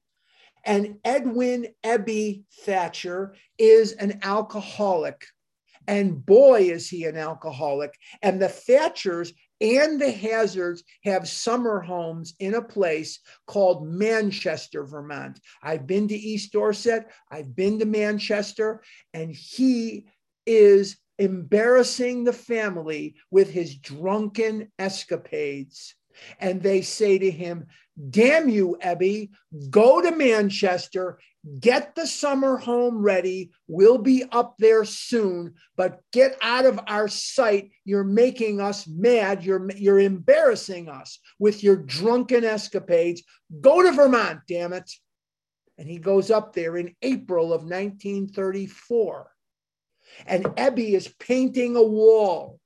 [0.64, 5.24] And Edwin Ebby Thatcher is an alcoholic.
[5.88, 7.98] And boy, is he an alcoholic.
[8.22, 15.40] And the Thatchers and the Hazards have summer homes in a place called Manchester, Vermont.
[15.62, 18.82] I've been to East Dorset, I've been to Manchester,
[19.14, 20.06] and he
[20.46, 25.94] is embarrassing the family with his drunken escapades.
[26.40, 27.66] And they say to him,
[28.11, 29.30] Damn you, Ebby,
[29.68, 31.18] go to Manchester,
[31.61, 33.51] get the summer home ready.
[33.68, 37.70] We'll be up there soon, but get out of our sight.
[37.84, 39.45] You're making us mad.
[39.45, 43.22] You're, you're embarrassing us with your drunken escapades.
[43.61, 44.90] Go to Vermont, damn it.
[45.76, 49.30] And he goes up there in April of 1934.
[50.26, 52.59] And Ebby is painting a wall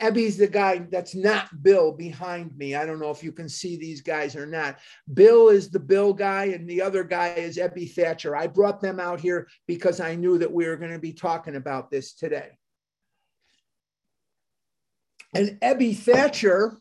[0.00, 2.74] Ebby's the guy that's not Bill behind me.
[2.74, 4.78] I don't know if you can see these guys or not.
[5.12, 8.34] Bill is the Bill guy, and the other guy is Ebby Thatcher.
[8.34, 11.56] I brought them out here because I knew that we were going to be talking
[11.56, 12.48] about this today.
[15.34, 16.76] And Ebby Thatcher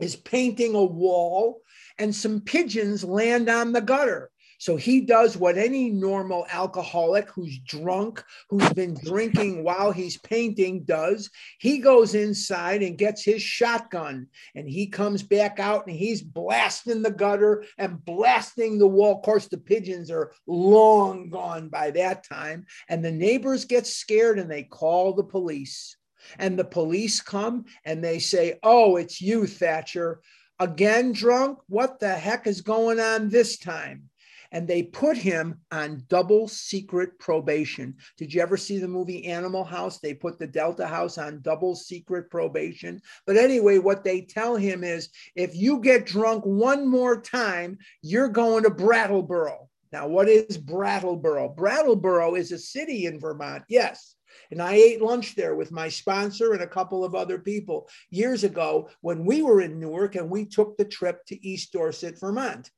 [0.00, 1.62] is painting a wall,
[1.98, 4.30] and some pigeons land on the gutter.
[4.60, 10.84] So he does what any normal alcoholic who's drunk, who's been drinking while he's painting
[10.84, 11.30] does.
[11.58, 17.00] He goes inside and gets his shotgun and he comes back out and he's blasting
[17.00, 19.16] the gutter and blasting the wall.
[19.16, 22.66] Of course, the pigeons are long gone by that time.
[22.86, 25.96] And the neighbors get scared and they call the police.
[26.38, 30.20] And the police come and they say, Oh, it's you, Thatcher.
[30.58, 31.60] Again, drunk?
[31.66, 34.09] What the heck is going on this time?
[34.52, 37.96] And they put him on double secret probation.
[38.16, 39.98] Did you ever see the movie Animal House?
[39.98, 43.00] They put the Delta House on double secret probation.
[43.26, 48.28] But anyway, what they tell him is if you get drunk one more time, you're
[48.28, 49.68] going to Brattleboro.
[49.92, 51.48] Now, what is Brattleboro?
[51.50, 54.14] Brattleboro is a city in Vermont, yes.
[54.50, 58.44] And I ate lunch there with my sponsor and a couple of other people years
[58.44, 62.70] ago when we were in Newark and we took the trip to East Dorset, Vermont.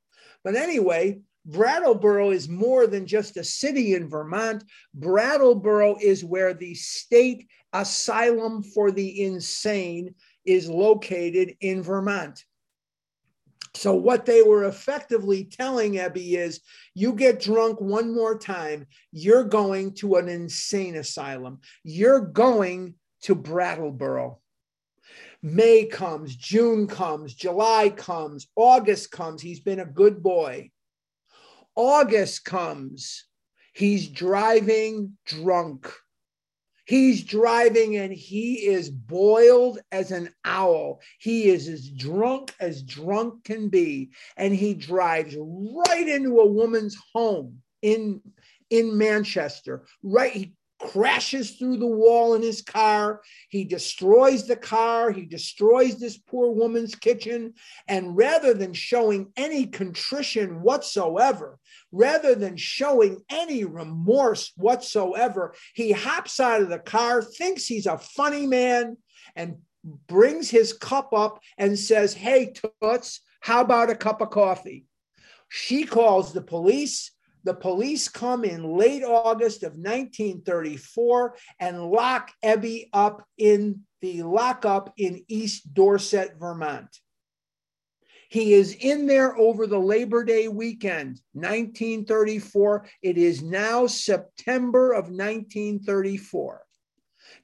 [0.43, 4.63] But anyway, Brattleboro is more than just a city in Vermont.
[4.93, 10.15] Brattleboro is where the state asylum for the insane
[10.45, 12.43] is located in Vermont.
[13.75, 16.61] So, what they were effectively telling Ebby is
[16.93, 21.59] you get drunk one more time, you're going to an insane asylum.
[21.83, 24.39] You're going to Brattleboro.
[25.41, 29.41] May comes, June comes, July comes, August comes.
[29.41, 30.69] He's been a good boy.
[31.75, 33.25] August comes.
[33.73, 35.91] He's driving drunk.
[36.85, 40.99] He's driving and he is boiled as an owl.
[41.19, 44.11] He is as drunk as drunk can be.
[44.35, 48.21] And he drives right into a woman's home in,
[48.69, 49.85] in Manchester.
[50.03, 50.33] Right.
[50.33, 50.53] He
[50.83, 53.21] crashes through the wall in his car.
[53.47, 55.11] He destroys the car.
[55.11, 57.53] He destroys this poor woman's kitchen.
[57.87, 61.57] And rather than showing any contrition whatsoever,
[61.91, 67.97] rather than showing any remorse whatsoever, he hops out of the car, thinks he's a
[67.97, 68.97] funny man,
[69.35, 69.57] and
[70.07, 74.85] brings his cup up and says, Hey, Toots, how about a cup of coffee?
[75.47, 77.11] She calls the police.
[77.43, 84.93] The police come in late August of 1934 and lock Ebby up in the lockup
[84.97, 86.89] in East Dorset, Vermont.
[88.29, 92.85] He is in there over the Labor Day weekend, 1934.
[93.01, 96.61] It is now September of 1934.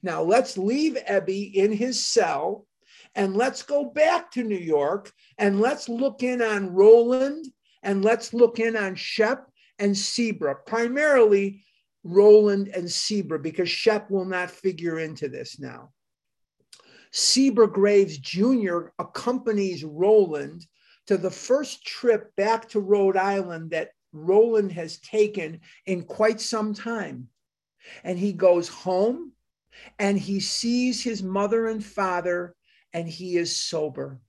[0.02, 2.66] Now let's leave Ebby in his cell
[3.14, 7.46] and let's go back to New York and let's look in on Rowland
[7.82, 9.49] and let's look in on Shep
[9.80, 11.64] and Cebra, primarily
[12.04, 15.90] Rowland and Cebra, because Shep will not figure into this now.
[17.12, 18.88] Cebra Graves Jr.
[18.98, 20.66] accompanies Rowland
[21.08, 26.72] to the first trip back to Rhode Island that Rowland has taken in quite some
[26.72, 27.28] time.
[28.04, 29.32] And he goes home
[29.98, 32.54] and he sees his mother and father
[32.92, 34.20] and he is sober.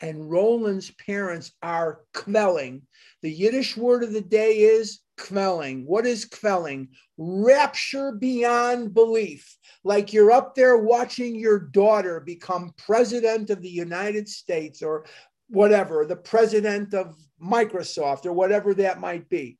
[0.00, 2.82] And Rowland's parents are kvelling.
[3.22, 5.84] The Yiddish word of the day is kvelling.
[5.86, 6.88] What is kvelling?
[7.18, 9.56] Rapture beyond belief.
[9.84, 15.06] Like you're up there watching your daughter become president of the United States or
[15.48, 19.58] whatever, the president of Microsoft or whatever that might be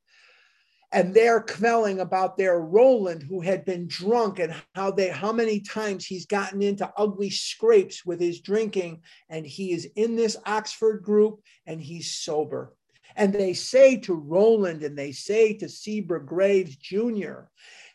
[0.91, 5.59] and they're kvelling about their Rowland who had been drunk and how they how many
[5.59, 11.03] times he's gotten into ugly scrapes with his drinking and he is in this Oxford
[11.03, 12.75] group and he's sober.
[13.15, 17.43] And they say to Rowland and they say to Seabrook Graves Jr.,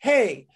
[0.00, 0.46] hey,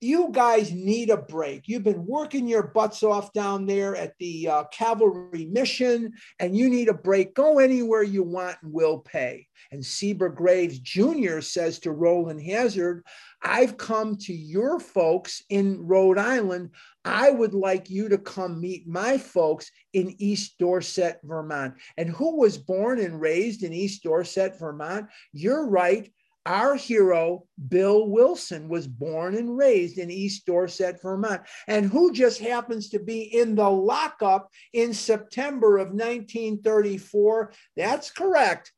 [0.00, 1.66] you guys need a break.
[1.66, 6.68] You've been working your butts off down there at the uh, Calvary mission, and you
[6.70, 7.34] need a break.
[7.34, 9.48] Go anywhere you want, and we'll pay.
[9.72, 11.40] And Seabrook Graves Jr.
[11.40, 13.04] says to Rowland Hazard,
[13.42, 16.70] I've come to your folks in Rhode Island.
[17.04, 21.74] I would like you to come meet my folks in East Dorset, Vermont.
[21.96, 25.06] And who was born and raised in East Dorset, Vermont?
[25.32, 26.12] You're right.
[26.48, 32.40] Our hero, Bill Wilson, was born and raised in East Dorset, Vermont, and who just
[32.40, 37.52] happens to be in the lockup in September of 1934.
[37.76, 38.72] That's correct,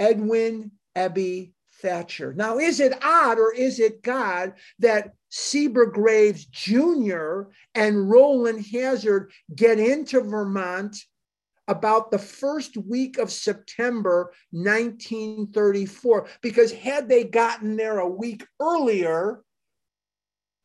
[0.00, 2.34] Edwin Ebby Thatcher.
[2.34, 7.42] Now, is it odd or is it God that Seabrook Graves Jr.
[7.76, 10.96] and Rowland Hazard get into Vermont
[11.68, 16.28] about the first week of September 1934.
[16.42, 19.42] Because had they gotten there a week earlier,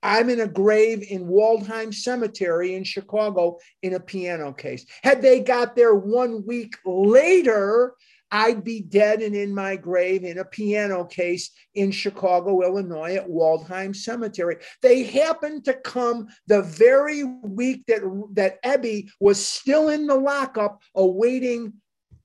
[0.03, 4.85] I'm in a grave in Waldheim Cemetery in Chicago in a piano case.
[5.03, 7.95] Had they got there one week later,
[8.31, 13.29] I'd be dead and in my grave in a piano case in Chicago, Illinois at
[13.29, 14.57] Waldheim Cemetery.
[14.81, 18.01] They happened to come the very week that,
[18.33, 21.73] that Ebby was still in the lockup awaiting,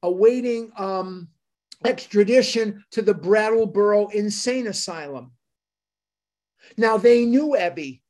[0.03, 1.29] awaiting um,
[1.85, 5.33] extradition to the Brattleboro Insane Asylum.
[6.77, 8.01] Now they knew Ebby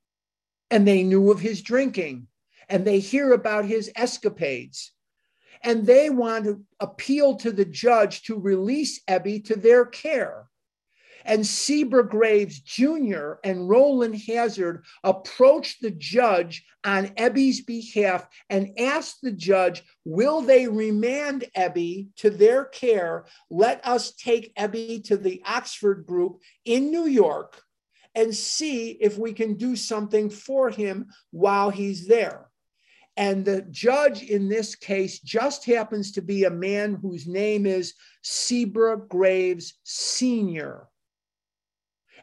[0.71, 2.27] and they knew of his drinking
[2.69, 4.93] and they hear about his escapades
[5.63, 10.49] and they want to appeal to the judge to release Ebby to their care.
[11.25, 13.35] And Seabrook Graves Jr.
[13.45, 20.67] and Rowland Hazard approached the judge on Ebby's behalf and asked the judge, Will they
[20.67, 23.27] remand Ebby to their care?
[23.51, 27.63] Let us take Ebby to the Oxford group in New York
[28.15, 32.51] and see if we can do something for him while he's there.
[33.17, 37.95] And the judge in this case just happens to be a man whose name is
[38.23, 40.89] Seabrook Graves Sr.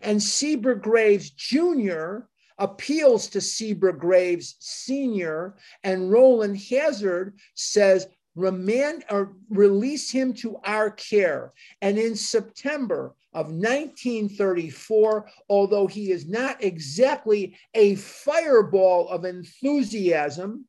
[0.02, 2.20] And Seabrook Graves Jr.
[2.58, 5.58] appeals to Seabrook Graves Sr.
[5.84, 11.52] and Rowland Hazard says, remand or release him to our care.
[11.82, 20.66] And in September of 1934, although he is not exactly a fireball of enthusiasm,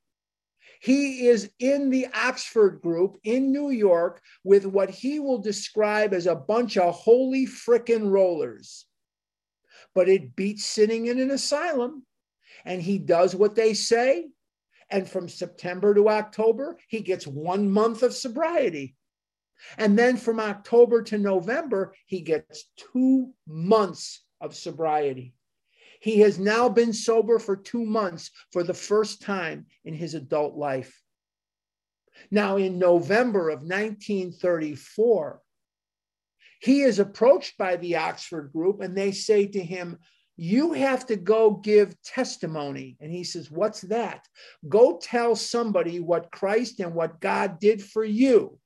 [0.80, 6.26] he is in the Oxford group in New York with what he will describe as
[6.26, 8.86] a bunch of holy frickin' rollers.
[9.94, 12.06] But it beats sitting in an asylum.
[12.64, 14.30] And he does what they say.
[14.88, 18.96] And from September to October, he gets one month of sobriety.
[19.76, 25.34] And then from October to November, he gets two months of sobriety.
[26.00, 30.56] He has now been sober for two months for the first time in his adult
[30.56, 31.00] life.
[32.30, 35.40] Now, in November of 1934,
[36.60, 39.98] he is approached by the Oxford group and they say to him,
[40.36, 42.96] You have to go give testimony.
[43.00, 44.26] And he says, What's that?
[44.68, 48.58] Go tell somebody what Christ and what God did for you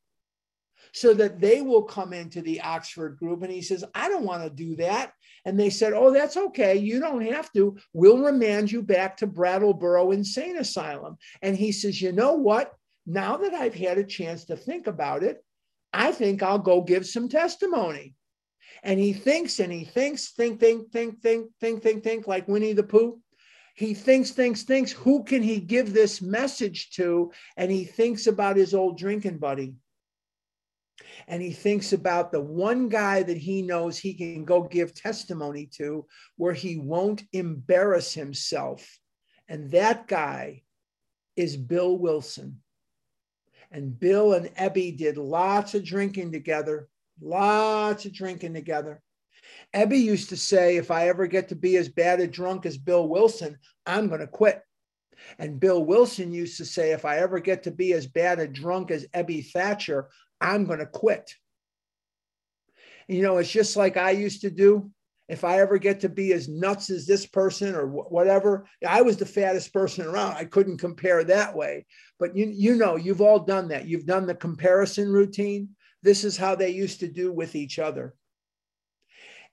[0.92, 3.42] so that they will come into the Oxford group.
[3.42, 5.12] And he says, I don't want to do that.
[5.44, 6.76] And they said, Oh, that's okay.
[6.76, 7.76] You don't have to.
[7.92, 11.16] We'll remand you back to Brattleboro Insane Asylum.
[11.42, 12.72] And he says, You know what?
[13.06, 15.44] Now that I've had a chance to think about it,
[15.92, 18.14] I think I'll go give some testimony.
[18.82, 22.72] And he thinks and he thinks, think, think, think, think, think, think, think, like Winnie
[22.72, 23.20] the Pooh.
[23.74, 27.32] He thinks, thinks, thinks, who can he give this message to?
[27.56, 29.74] And he thinks about his old drinking buddy
[31.26, 35.66] and he thinks about the one guy that he knows he can go give testimony
[35.74, 38.98] to where he won't embarrass himself.
[39.48, 40.62] And that guy
[41.36, 42.60] is Bill Wilson.
[43.70, 46.88] And Bill and Ebby did lots of drinking together,
[47.20, 49.02] lots of drinking together.
[49.74, 52.78] Ebby used to say, if I ever get to be as bad a drunk as
[52.78, 54.62] Bill Wilson, I'm going to quit.
[55.38, 58.46] And Bill Wilson used to say, if I ever get to be as bad a
[58.46, 60.08] drunk as Ebby Thatcher,
[60.40, 61.34] I'm going to quit.
[63.08, 64.90] You know, it's just like I used to do.
[65.28, 69.16] If I ever get to be as nuts as this person or whatever, I was
[69.16, 70.34] the fattest person around.
[70.34, 71.86] I couldn't compare that way.
[72.18, 73.86] But you, you know, you've all done that.
[73.86, 75.70] You've done the comparison routine.
[76.02, 78.14] This is how they used to do with each other.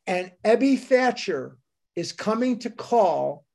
[0.08, 1.56] And Ebby Thatcher
[1.96, 3.46] is coming to call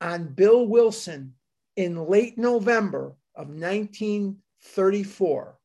[0.00, 1.32] on Bill Wilson
[1.76, 5.58] in late November of 1934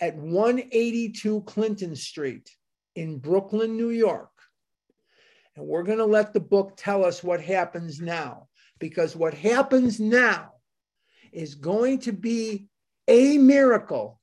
[0.00, 2.50] at 182 Clinton Street
[2.94, 4.30] in Brooklyn, New York.
[5.56, 9.98] And we're going to let the book tell us what happens now, because what happens
[9.98, 10.52] now
[11.32, 12.68] is going to be
[13.08, 14.20] a miracle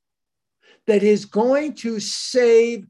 [0.88, 2.86] that is going to save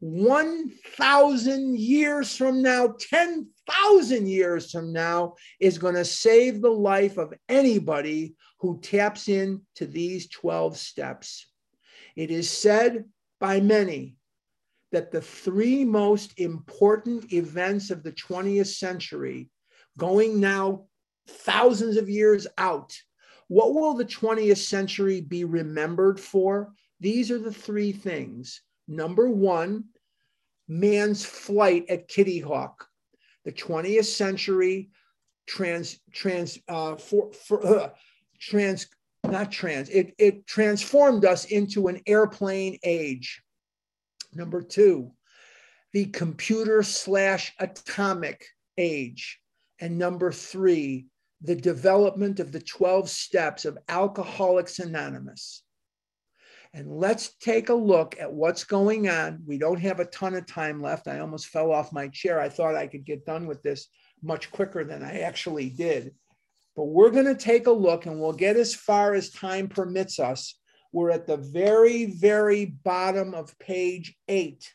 [0.00, 7.34] 1,000 years from now, 10,000 years from now, is going to save the life of
[7.48, 11.51] anybody who taps into these 12 steps.
[12.16, 13.04] It is said
[13.40, 14.16] by many
[14.90, 19.50] that the three most important events of the 20th century,
[19.98, 20.84] going now
[21.26, 22.94] thousands of years out,
[23.48, 26.72] what will the 20th century be remembered for?
[27.00, 28.62] These are the three things.
[28.86, 29.84] Number one,
[30.68, 32.86] man's flight at Kitty Hawk.
[33.44, 34.90] The 20th century
[35.46, 37.90] trans trans uh, for, for uh,
[38.38, 38.86] trans
[39.24, 43.42] not trans it, it transformed us into an airplane age
[44.34, 45.12] Number two,
[45.92, 48.46] the computer slash atomic
[48.78, 49.38] age.
[49.78, 51.06] And number three,
[51.42, 55.62] the development of the 12 steps of Alcoholics Anonymous.
[56.72, 59.42] And let's take a look at what's going on.
[59.46, 61.08] We don't have a ton of time left.
[61.08, 62.40] I almost fell off my chair.
[62.40, 63.88] I thought I could get done with this
[64.22, 66.14] much quicker than I actually did.
[66.74, 70.18] But we're going to take a look and we'll get as far as time permits
[70.18, 70.54] us
[70.92, 74.72] we're at the very, very bottom of page eight.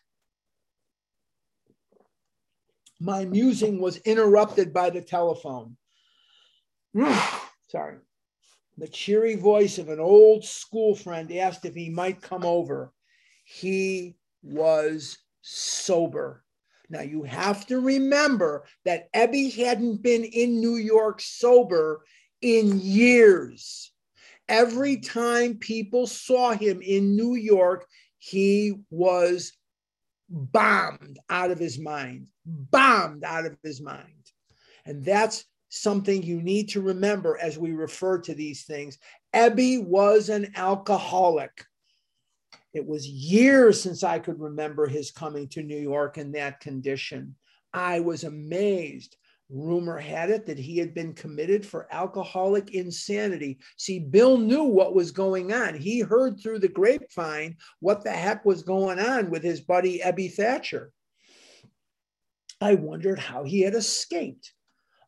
[2.99, 5.77] My musing was interrupted by the telephone.
[7.69, 7.97] Sorry.
[8.79, 12.91] The cheery voice of an old school friend asked if he might come over.
[13.45, 16.43] He was sober.
[16.89, 22.05] Now you have to remember that Ebby hadn't been in New York sober
[22.41, 23.91] in years.
[24.47, 27.85] Every time people saw him in New York,
[28.17, 29.51] he was
[30.29, 34.31] bombed out of his mind, bombed out of his mind.
[34.85, 38.97] And that's something you need to remember as we refer to these things.
[39.33, 41.65] Ebby was an alcoholic.
[42.73, 47.35] It was years since I could remember his coming to New York in that condition.
[47.73, 49.15] I was amazed.
[49.49, 53.59] Rumor had it that he had been committed for alcoholic insanity.
[53.77, 55.73] See, Bill knew what was going on.
[55.75, 60.33] He heard through the grapevine what the heck was going on with his buddy Ebby
[60.33, 60.91] Thatcher.
[62.59, 64.53] I wondered how he had escaped.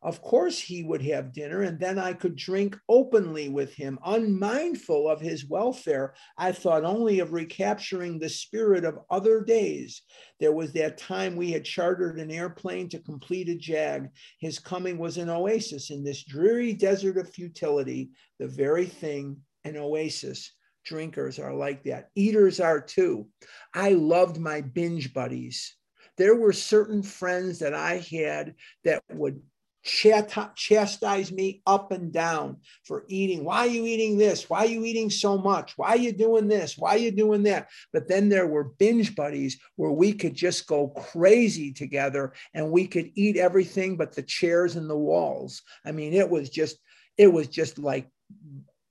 [0.02, 5.06] Of course, he would have dinner, and then I could drink openly with him, unmindful
[5.06, 6.14] of his welfare.
[6.38, 10.00] I thought only of recapturing the spirit of other days.
[10.38, 14.08] There was that time we had chartered an airplane to complete a jag.
[14.38, 19.76] His coming was an oasis in this dreary desert of futility, the very thing an
[19.76, 20.50] oasis.
[20.82, 22.08] Drinkers are like that.
[22.14, 23.28] Eaters are too.
[23.74, 25.76] I loved my binge buddies
[26.16, 29.40] there were certain friends that I had that would
[29.82, 33.44] chastise me up and down for eating.
[33.44, 34.50] Why are you eating this?
[34.50, 35.72] Why are you eating so much?
[35.76, 36.76] Why are you doing this?
[36.76, 37.68] Why are you doing that?
[37.92, 42.86] But then there were binge buddies where we could just go crazy together and we
[42.86, 45.62] could eat everything but the chairs and the walls.
[45.84, 46.78] I mean, it was just,
[47.16, 48.08] it was just like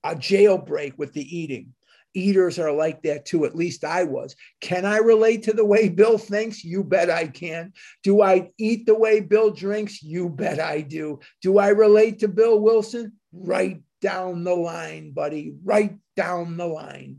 [0.02, 1.74] a jailbreak with the eating
[2.14, 3.44] eaters are like that too.
[3.44, 4.34] At least I was.
[4.60, 6.64] Can I relate to the way Bill thinks?
[6.64, 7.72] You bet I can.
[8.02, 10.02] Do I eat the way Bill drinks?
[10.02, 11.20] You bet I do.
[11.42, 13.12] Do I relate to Bill Wilson?
[13.32, 15.54] Right down the line, buddy.
[15.62, 17.18] Right down the line.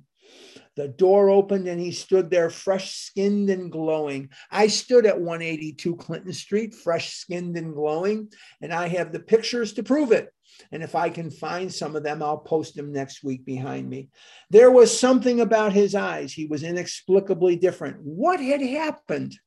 [0.78, 4.30] The door opened and he stood there, fresh skinned and glowing.
[4.50, 9.74] I stood at 182 Clinton Street, fresh skinned and glowing, and I have the pictures
[9.74, 10.30] to prove it.
[10.72, 14.10] And if I can find some of them, I'll post them next week behind me.
[14.50, 16.32] There was something about his eyes.
[16.32, 17.98] He was inexplicably different.
[18.02, 19.38] What had happened?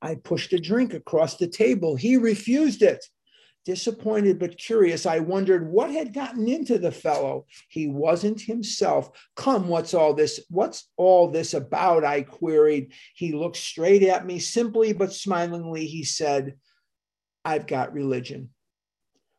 [0.00, 1.96] I pushed a drink across the table.
[1.96, 3.04] He refused it.
[3.68, 7.44] Disappointed but curious, I wondered what had gotten into the fellow.
[7.68, 9.10] He wasn't himself.
[9.36, 10.40] Come, what's all this?
[10.48, 12.02] What's all this about?
[12.02, 12.94] I queried.
[13.14, 15.84] He looked straight at me, simply but smilingly.
[15.84, 16.54] He said,
[17.44, 18.48] I've got religion.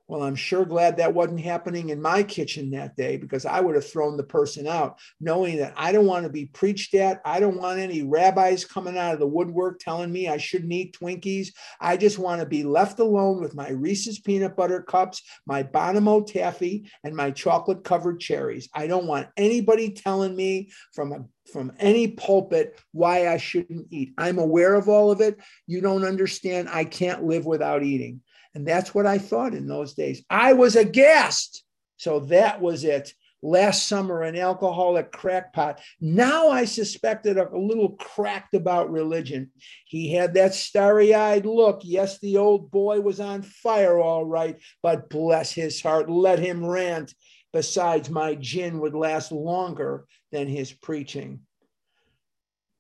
[0.10, 3.76] Well, I'm sure glad that wasn't happening in my kitchen that day because I would
[3.76, 7.22] have thrown the person out, knowing that I don't want to be preached at.
[7.24, 10.98] I don't want any rabbis coming out of the woodwork telling me I shouldn't eat
[11.00, 11.50] Twinkies.
[11.80, 16.26] I just want to be left alone with my Reese's peanut butter cups, my Bonomo
[16.26, 18.68] taffy, and my chocolate covered cherries.
[18.74, 24.14] I don't want anybody telling me from a from any pulpit why I shouldn't eat.
[24.18, 25.40] I'm aware of all of it.
[25.68, 26.70] You don't understand.
[26.70, 28.22] I can't live without eating.
[28.56, 30.24] And that's what I thought in those days.
[30.30, 31.64] I was aghast.
[31.98, 33.14] So that was it.
[33.42, 35.80] Last summer, an alcoholic crackpot.
[36.02, 39.52] Now I suspected a little cracked about religion.
[39.86, 41.82] He had that starry eyed look.
[41.84, 46.66] Yes, the old boy was on fire, all right, but bless his heart, let him
[46.66, 47.14] rant.
[47.54, 51.42] Besides, my gin would last longer than his preaching.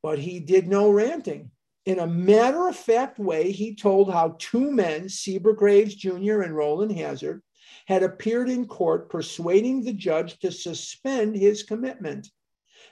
[0.03, 1.51] But he did no ranting
[1.89, 6.41] in a matter of fact way, he told how two men, Cebra Graves Jr.
[6.41, 7.41] and Rowland Hazard,
[7.87, 12.29] had appeared in court persuading the judge to suspend his commitment.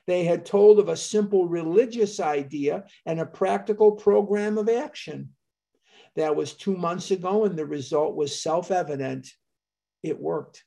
[0.07, 5.29] They had told of a simple religious idea and a practical program of action.
[6.15, 9.27] That was two months ago, and the result was self evident.
[10.01, 10.63] It worked.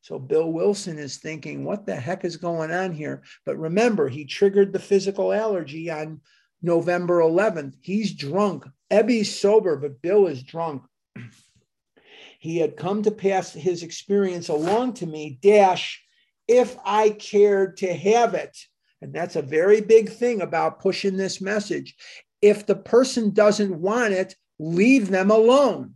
[0.00, 3.22] So Bill Wilson is thinking, what the heck is going on here?
[3.46, 6.22] But remember, he triggered the physical allergy on
[6.62, 7.74] November 11th.
[7.80, 8.64] He's drunk.
[8.90, 10.82] Ebby's sober, but Bill is drunk.
[12.38, 16.02] he had come to pass his experience along to me, dash,
[16.46, 18.56] if I cared to have it.
[19.00, 21.94] And that's a very big thing about pushing this message.
[22.40, 25.94] If the person doesn't want it, leave them alone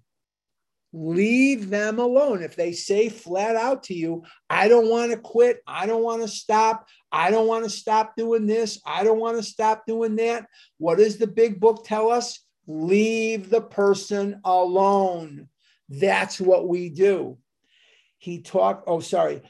[0.92, 2.42] leave them alone.
[2.42, 6.22] If they say flat out to you, I don't want to quit, I don't want
[6.22, 10.16] to stop, I don't want to stop doing this, I don't want to stop doing
[10.16, 10.46] that,
[10.78, 12.40] what does the big book tell us?
[12.66, 15.48] Leave the person alone.
[15.88, 17.38] That's what we do
[18.22, 19.42] he talked oh sorry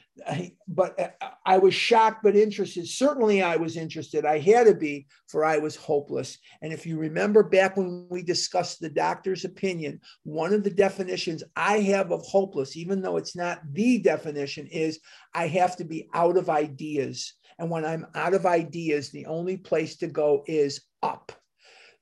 [0.67, 2.87] but uh, i was shocked but interested.
[2.87, 4.25] Certainly i was interested.
[4.25, 6.39] I had to be for i was hopeless.
[6.63, 11.43] And if you remember back when we discussed the doctor's opinion one of the definitions
[11.55, 14.99] i have of hopeless even though it's not the definition is
[15.35, 17.35] i have to be out of ideas.
[17.59, 21.31] And when i'm out of ideas the only place to go is up.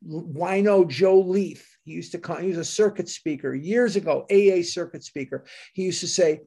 [0.08, 4.62] Wino joe leaf he used to call, he was a circuit speaker years ago, AA
[4.62, 5.46] circuit speaker.
[5.74, 6.42] He used to say,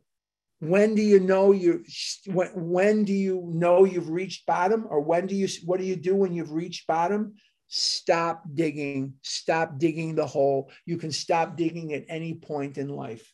[0.65, 1.85] when do you know you
[2.27, 4.87] when, when do you know you've reached bottom?
[4.89, 7.35] Or when do you what do you do when you've reached bottom?
[7.69, 9.15] Stop digging.
[9.23, 10.71] Stop digging the hole.
[10.87, 13.33] You can stop digging at any point in life.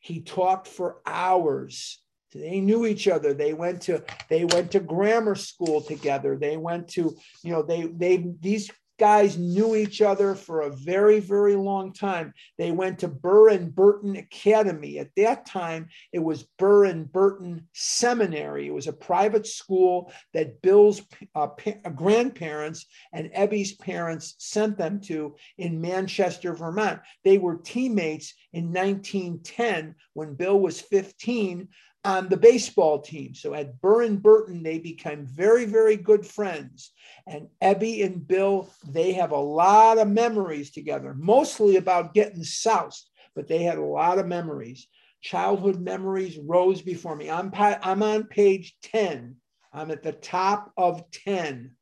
[0.00, 2.00] He talked for hours.
[2.32, 3.32] They knew each other.
[3.32, 6.36] They went to they went to grammar school together.
[6.36, 11.20] They went to you know they they these guys knew each other for a very,
[11.20, 12.32] very long time.
[12.58, 14.98] They went to Burr and Burton Academy.
[14.98, 18.68] At that time, it was Burr and Burton Seminary.
[18.68, 21.02] It was a private school that Bill's
[21.34, 27.00] uh, pa- grandparents and Ebby's parents sent them to in Manchester, Vermont.
[27.24, 31.68] They were teammates in 1910 when Bill was 15
[32.04, 33.34] on the baseball team.
[33.34, 36.92] So at Burr and Burton, they became very, very good friends.
[37.26, 43.10] And Ebby and Bill, they have a lot of memories together, mostly about getting soused,
[43.34, 44.86] but they had a lot of memories.
[45.22, 47.30] Childhood memories rose before me.
[47.30, 49.36] I'm, I'm on page 10.
[49.72, 51.74] I'm at the top of 10.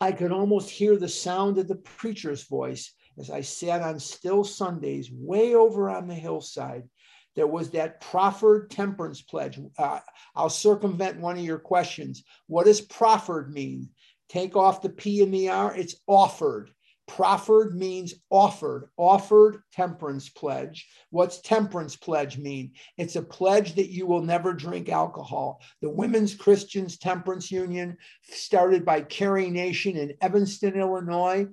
[0.00, 4.42] I could almost hear the sound of the preacher's voice as I sat on still
[4.42, 6.88] Sundays way over on the hillside
[7.36, 9.58] there was that proffered temperance pledge.
[9.78, 10.00] Uh,
[10.34, 12.24] I'll circumvent one of your questions.
[12.46, 13.90] What does proffered mean?
[14.28, 16.70] Take off the P and the R, it's offered.
[17.08, 20.86] Proffered means offered, offered temperance pledge.
[21.10, 22.70] What's temperance pledge mean?
[22.98, 25.60] It's a pledge that you will never drink alcohol.
[25.82, 31.48] The Women's Christians Temperance Union, started by Carrie Nation in Evanston, Illinois,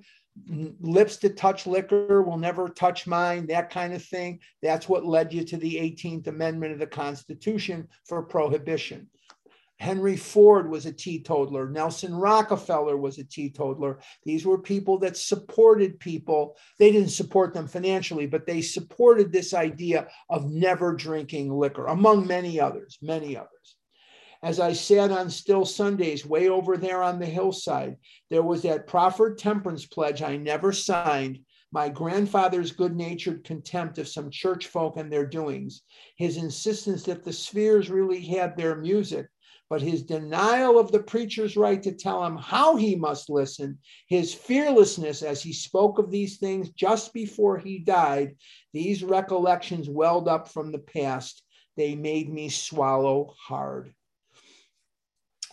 [0.79, 4.39] lips to touch liquor will never touch mine, that kind of thing.
[4.61, 9.09] That's what led you to the 18th Amendment of the Constitution for prohibition.
[9.79, 11.69] Henry Ford was a teetotaler.
[11.69, 13.99] Nelson Rockefeller was a teetotaler.
[14.23, 16.57] These were people that supported people.
[16.79, 22.25] They didn't support them financially, but they supported this idea of never drinking liquor, among
[22.25, 23.76] many others, many others
[24.43, 27.97] as I sat on still Sundays way over there on the hillside,
[28.29, 31.39] there was that proffered temperance pledge I never signed,
[31.71, 35.81] my grandfather's good natured contempt of some church folk and their doings,
[36.15, 39.27] his insistence that the spheres really had their music,
[39.69, 43.77] but his denial of the preacher's right to tell him how he must listen,
[44.07, 48.35] his fearlessness as he spoke of these things just before he died,
[48.73, 51.43] these recollections welled up from the past.
[51.75, 53.93] They made me swallow hard.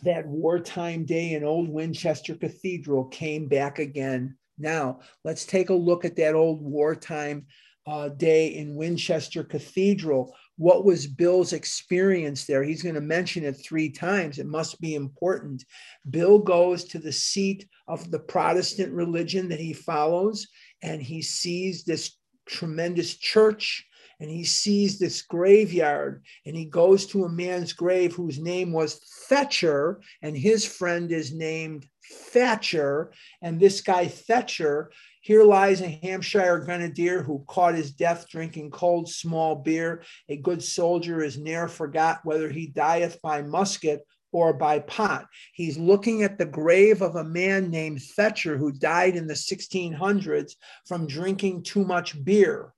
[0.04, 4.36] That wartime day in Old Winchester Cathedral came back again.
[4.58, 7.46] Now, let's take a look at that old wartime
[7.86, 12.62] uh, day in Winchester Cathedral what was Bill's experience there?
[12.62, 14.38] He's going to mention it three times.
[14.38, 15.64] It must be important.
[16.10, 20.46] Bill goes to the seat of the Protestant religion that he follows,
[20.82, 23.84] and he sees this tremendous church
[24.20, 29.00] and he sees this graveyard and he goes to a man's grave whose name was
[29.28, 31.86] Thetcher and his friend is named
[32.32, 33.12] Thatcher
[33.42, 34.88] and this guy Thetcher
[35.24, 40.02] here lies a Hampshire grenadier who caught his death drinking cold small beer.
[40.28, 44.02] A good soldier is ne'er forgot whether he dieth by musket
[44.32, 45.26] or by pot.
[45.54, 50.56] He's looking at the grave of a man named Thetcher who died in the 1600s
[50.86, 52.74] from drinking too much beer.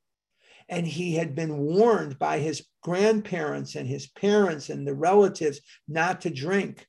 [0.69, 6.21] And he had been warned by his grandparents and his parents and the relatives not
[6.23, 6.87] to drink.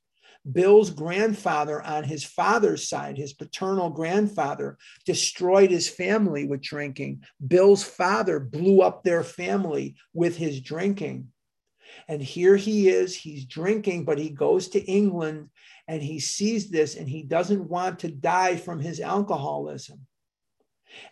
[0.50, 7.22] Bill's grandfather on his father's side, his paternal grandfather, destroyed his family with drinking.
[7.46, 11.28] Bill's father blew up their family with his drinking.
[12.06, 15.50] And here he is, he's drinking, but he goes to England
[15.86, 20.06] and he sees this and he doesn't want to die from his alcoholism.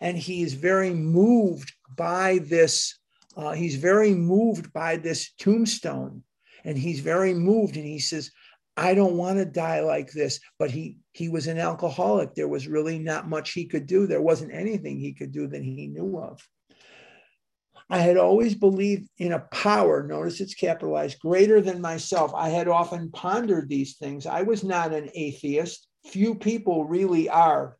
[0.01, 2.99] And he is very moved by this.
[3.37, 6.22] Uh, he's very moved by this tombstone
[6.64, 8.30] and he's very moved and he says
[8.78, 10.39] I don't want to die like this.
[10.59, 12.34] But he he was an alcoholic.
[12.34, 14.07] There was really not much he could do.
[14.07, 16.47] There wasn't anything he could do that he knew of.
[17.89, 22.32] I had always believed in a power, notice it's capitalized, greater than myself.
[22.34, 24.26] I had often pondered these things.
[24.26, 25.87] I was not an atheist.
[26.05, 27.76] Few people really are.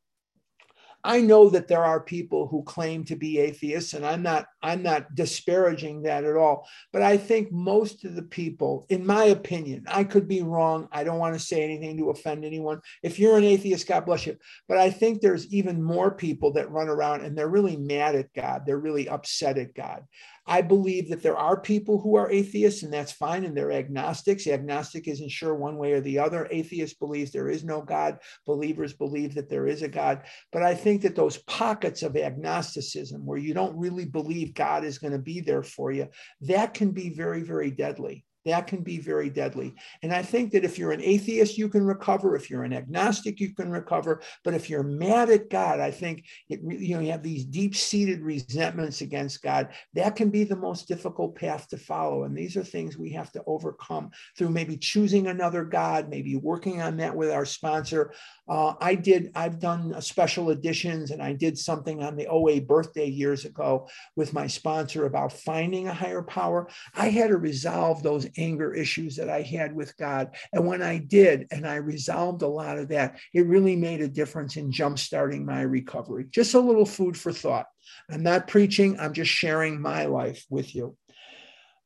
[1.07, 4.83] I know that there are people who claim to be atheists, and I'm not I'm
[4.83, 6.69] not disparaging that at all.
[6.93, 10.89] But I think most of the people, in my opinion, I could be wrong.
[10.91, 12.81] I don't want to say anything to offend anyone.
[13.03, 14.37] If you're an atheist, God bless you.
[14.69, 18.33] But I think there's even more people that run around and they're really mad at
[18.35, 18.63] God.
[18.67, 20.03] They're really upset at God.
[20.47, 24.47] I believe that there are people who are atheists, and that's fine, and they're agnostics.
[24.47, 26.47] Agnostic isn't sure one way or the other.
[26.51, 28.19] Atheist believes there is no God.
[28.47, 30.23] Believers believe that there is a God.
[30.53, 34.99] But I think that those pockets of agnosticism, where you don't really believe God is
[34.99, 36.09] going to be there for you,
[36.43, 39.75] that can be very, very deadly that can be very deadly.
[40.03, 42.37] And I think that if you're an atheist, you can recover.
[42.37, 44.23] If you're an agnostic, you can recover.
[44.45, 48.21] But if you're mad at God, I think it, you know you have these deep-seated
[48.21, 49.71] resentments against God.
[49.95, 52.23] That can be the most difficult path to follow.
[52.23, 56.81] And these are things we have to overcome through maybe choosing another God, maybe working
[56.81, 58.13] on that with our sponsor.
[58.49, 59.33] Uh, I did.
[59.35, 64.33] I've done special editions, and I did something on the OA birthday years ago with
[64.33, 66.69] my sponsor about finding a higher power.
[66.95, 70.37] I had to resolve those anger issues that I had with God.
[70.53, 74.09] And when I did, and I resolved a lot of that, it really made a
[74.09, 76.27] difference in jumpstarting my recovery.
[76.31, 77.67] Just a little food for thought.
[78.11, 80.97] I'm not preaching, I'm just sharing my life with you.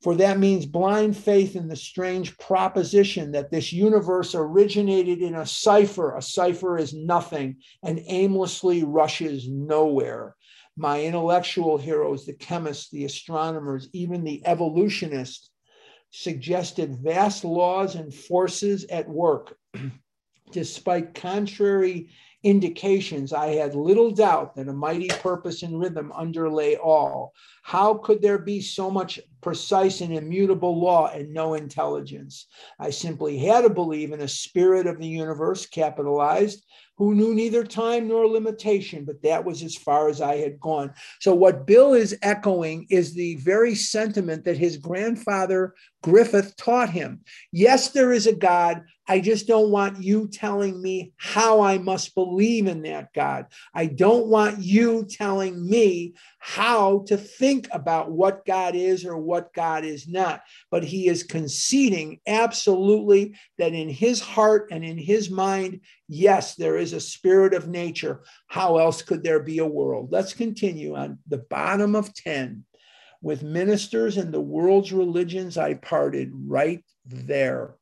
[0.02, 5.44] For that means blind faith in the strange proposition that this universe originated in a
[5.44, 6.16] cipher.
[6.16, 10.36] A cipher is nothing and aimlessly rushes nowhere.
[10.74, 15.50] My intellectual heroes, the chemists, the astronomers, even the evolutionists,
[16.10, 19.58] suggested vast laws and forces at work.
[20.50, 22.08] Despite contrary
[22.42, 27.34] indications, I had little doubt that a mighty purpose and rhythm underlay all.
[27.62, 32.46] How could there be so much precise and immutable law and no intelligence?
[32.78, 36.64] I simply had to believe in a spirit of the universe, capitalized,
[37.00, 40.92] who knew neither time nor limitation, but that was as far as I had gone.
[41.18, 47.20] So, what Bill is echoing is the very sentiment that his grandfather Griffith taught him.
[47.52, 48.82] Yes, there is a God.
[49.08, 53.46] I just don't want you telling me how I must believe in that God.
[53.74, 59.54] I don't want you telling me how to think about what God is or what
[59.54, 60.42] God is not.
[60.72, 66.76] But he is conceding absolutely that in his heart and in his mind, yes, there
[66.76, 68.24] is a spirit of nature.
[68.48, 70.08] How else could there be a world?
[70.10, 72.64] Let's continue on the bottom of 10.
[73.22, 77.76] With ministers and the world's religions, I parted right there.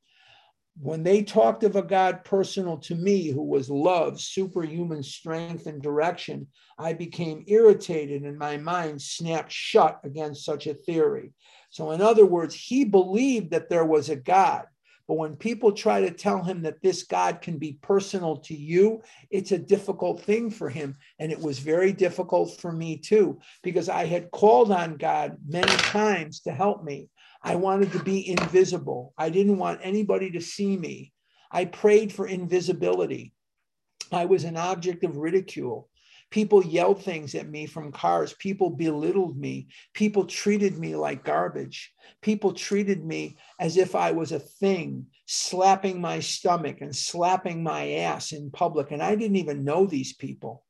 [0.81, 5.83] When they talked of a God personal to me who was love, superhuman strength, and
[5.83, 6.47] direction,
[6.79, 11.33] I became irritated and my mind snapped shut against such a theory.
[11.70, 14.66] So, in other words, he believed that there was a God,
[15.09, 19.01] But when people try to tell him that this God can be personal to you,
[19.31, 20.97] it's a difficult thing for him.
[21.18, 25.72] And it was very difficult for me too, because I had called on God many
[25.72, 27.09] times to help me.
[27.43, 29.14] I wanted to be invisible.
[29.16, 31.12] I didn't want anybody to see me.
[31.51, 33.32] I prayed for invisibility.
[34.12, 35.89] I was an object of ridicule.
[36.30, 38.34] People yelled things at me from cars.
[38.34, 39.68] People belittled me.
[39.95, 41.93] People treated me like garbage.
[42.20, 47.93] People treated me as if I was a thing, slapping my stomach and slapping my
[47.93, 48.91] ass in public.
[48.91, 50.64] And I didn't even know these people.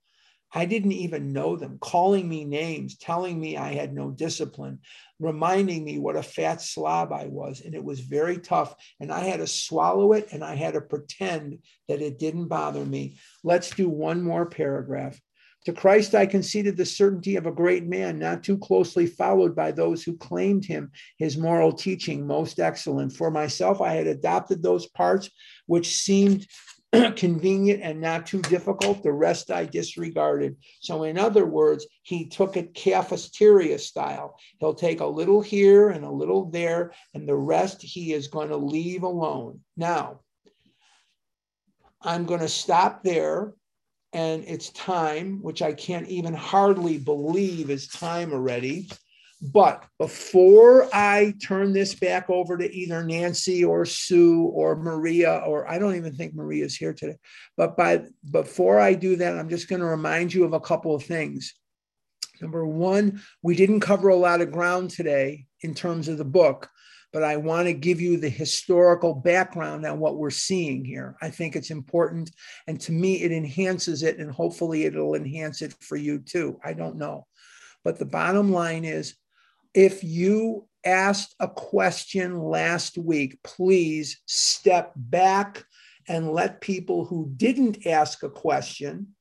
[0.52, 4.78] I didn't even know them, calling me names, telling me I had no discipline,
[5.20, 7.60] reminding me what a fat slob I was.
[7.60, 8.74] And it was very tough.
[8.98, 12.84] And I had to swallow it and I had to pretend that it didn't bother
[12.84, 13.18] me.
[13.44, 15.20] Let's do one more paragraph.
[15.66, 19.70] To Christ I conceded the certainty of a great man, not too closely followed by
[19.70, 23.12] those who claimed him, his moral teaching most excellent.
[23.12, 25.28] For myself, I had adopted those parts
[25.66, 26.46] which seemed
[27.16, 29.02] convenient and not too difficult.
[29.02, 30.56] The rest I disregarded.
[30.80, 34.38] So, in other words, he took it cafeteria style.
[34.58, 38.48] He'll take a little here and a little there, and the rest he is going
[38.48, 39.60] to leave alone.
[39.76, 40.20] Now,
[42.00, 43.54] I'm going to stop there
[44.12, 48.88] and it's time, which I can't even hardly believe is time already.
[49.40, 55.70] But before I turn this back over to either Nancy or Sue or Maria, or
[55.70, 57.16] I don't even think Maria's here today,
[57.56, 60.94] but by before I do that, I'm just going to remind you of a couple
[60.94, 61.54] of things.
[62.40, 66.68] Number one, we didn't cover a lot of ground today in terms of the book
[67.12, 71.16] but I want to give you the historical background on what we're seeing here.
[71.22, 72.30] I think it's important.
[72.66, 76.58] And to me, it enhances it, and hopefully, it'll enhance it for you too.
[76.62, 77.26] I don't know.
[77.82, 79.14] But the bottom line is
[79.78, 85.64] if you asked a question last week, please step back
[86.08, 89.14] and let people who didn't ask a question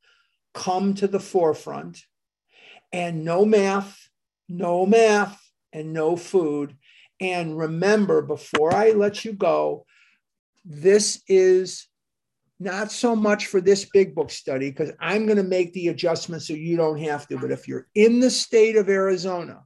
[0.55, 2.01] come to the forefront.
[2.91, 4.10] And no math,
[4.49, 5.39] no math,
[5.72, 6.76] and no food
[7.20, 9.86] and remember, before I let you go,
[10.64, 11.88] this is
[12.60, 16.43] not so much for this big book study because I'm going to make the adjustment
[16.43, 17.38] so you don't have to.
[17.38, 19.64] But if you're in the state of Arizona,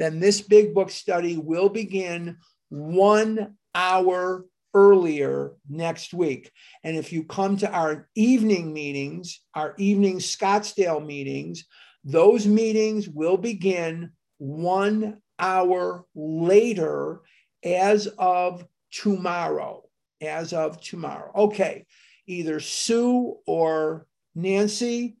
[0.00, 2.36] then this big book study will begin
[2.68, 6.50] one hour earlier next week.
[6.84, 11.64] And if you come to our evening meetings, our evening Scottsdale meetings,
[12.04, 17.20] those meetings will begin one hour later
[17.64, 19.82] as of tomorrow.
[20.22, 21.32] As of tomorrow.
[21.34, 21.86] Okay,
[22.26, 25.16] either Sue or Nancy,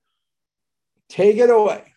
[1.08, 1.94] take it away.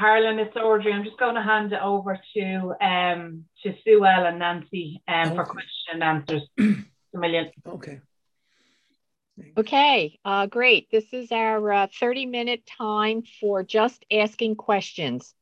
[0.00, 0.94] Harlan, it's Audrey.
[0.94, 5.28] I'm just going to hand it over to um, to Sue L and Nancy um,
[5.28, 5.36] okay.
[5.36, 6.42] for question and answers.
[6.58, 7.50] a million.
[7.66, 8.00] Okay.
[9.56, 10.90] Okay, uh, great.
[10.90, 15.34] This is our uh, 30 minute time for just asking questions.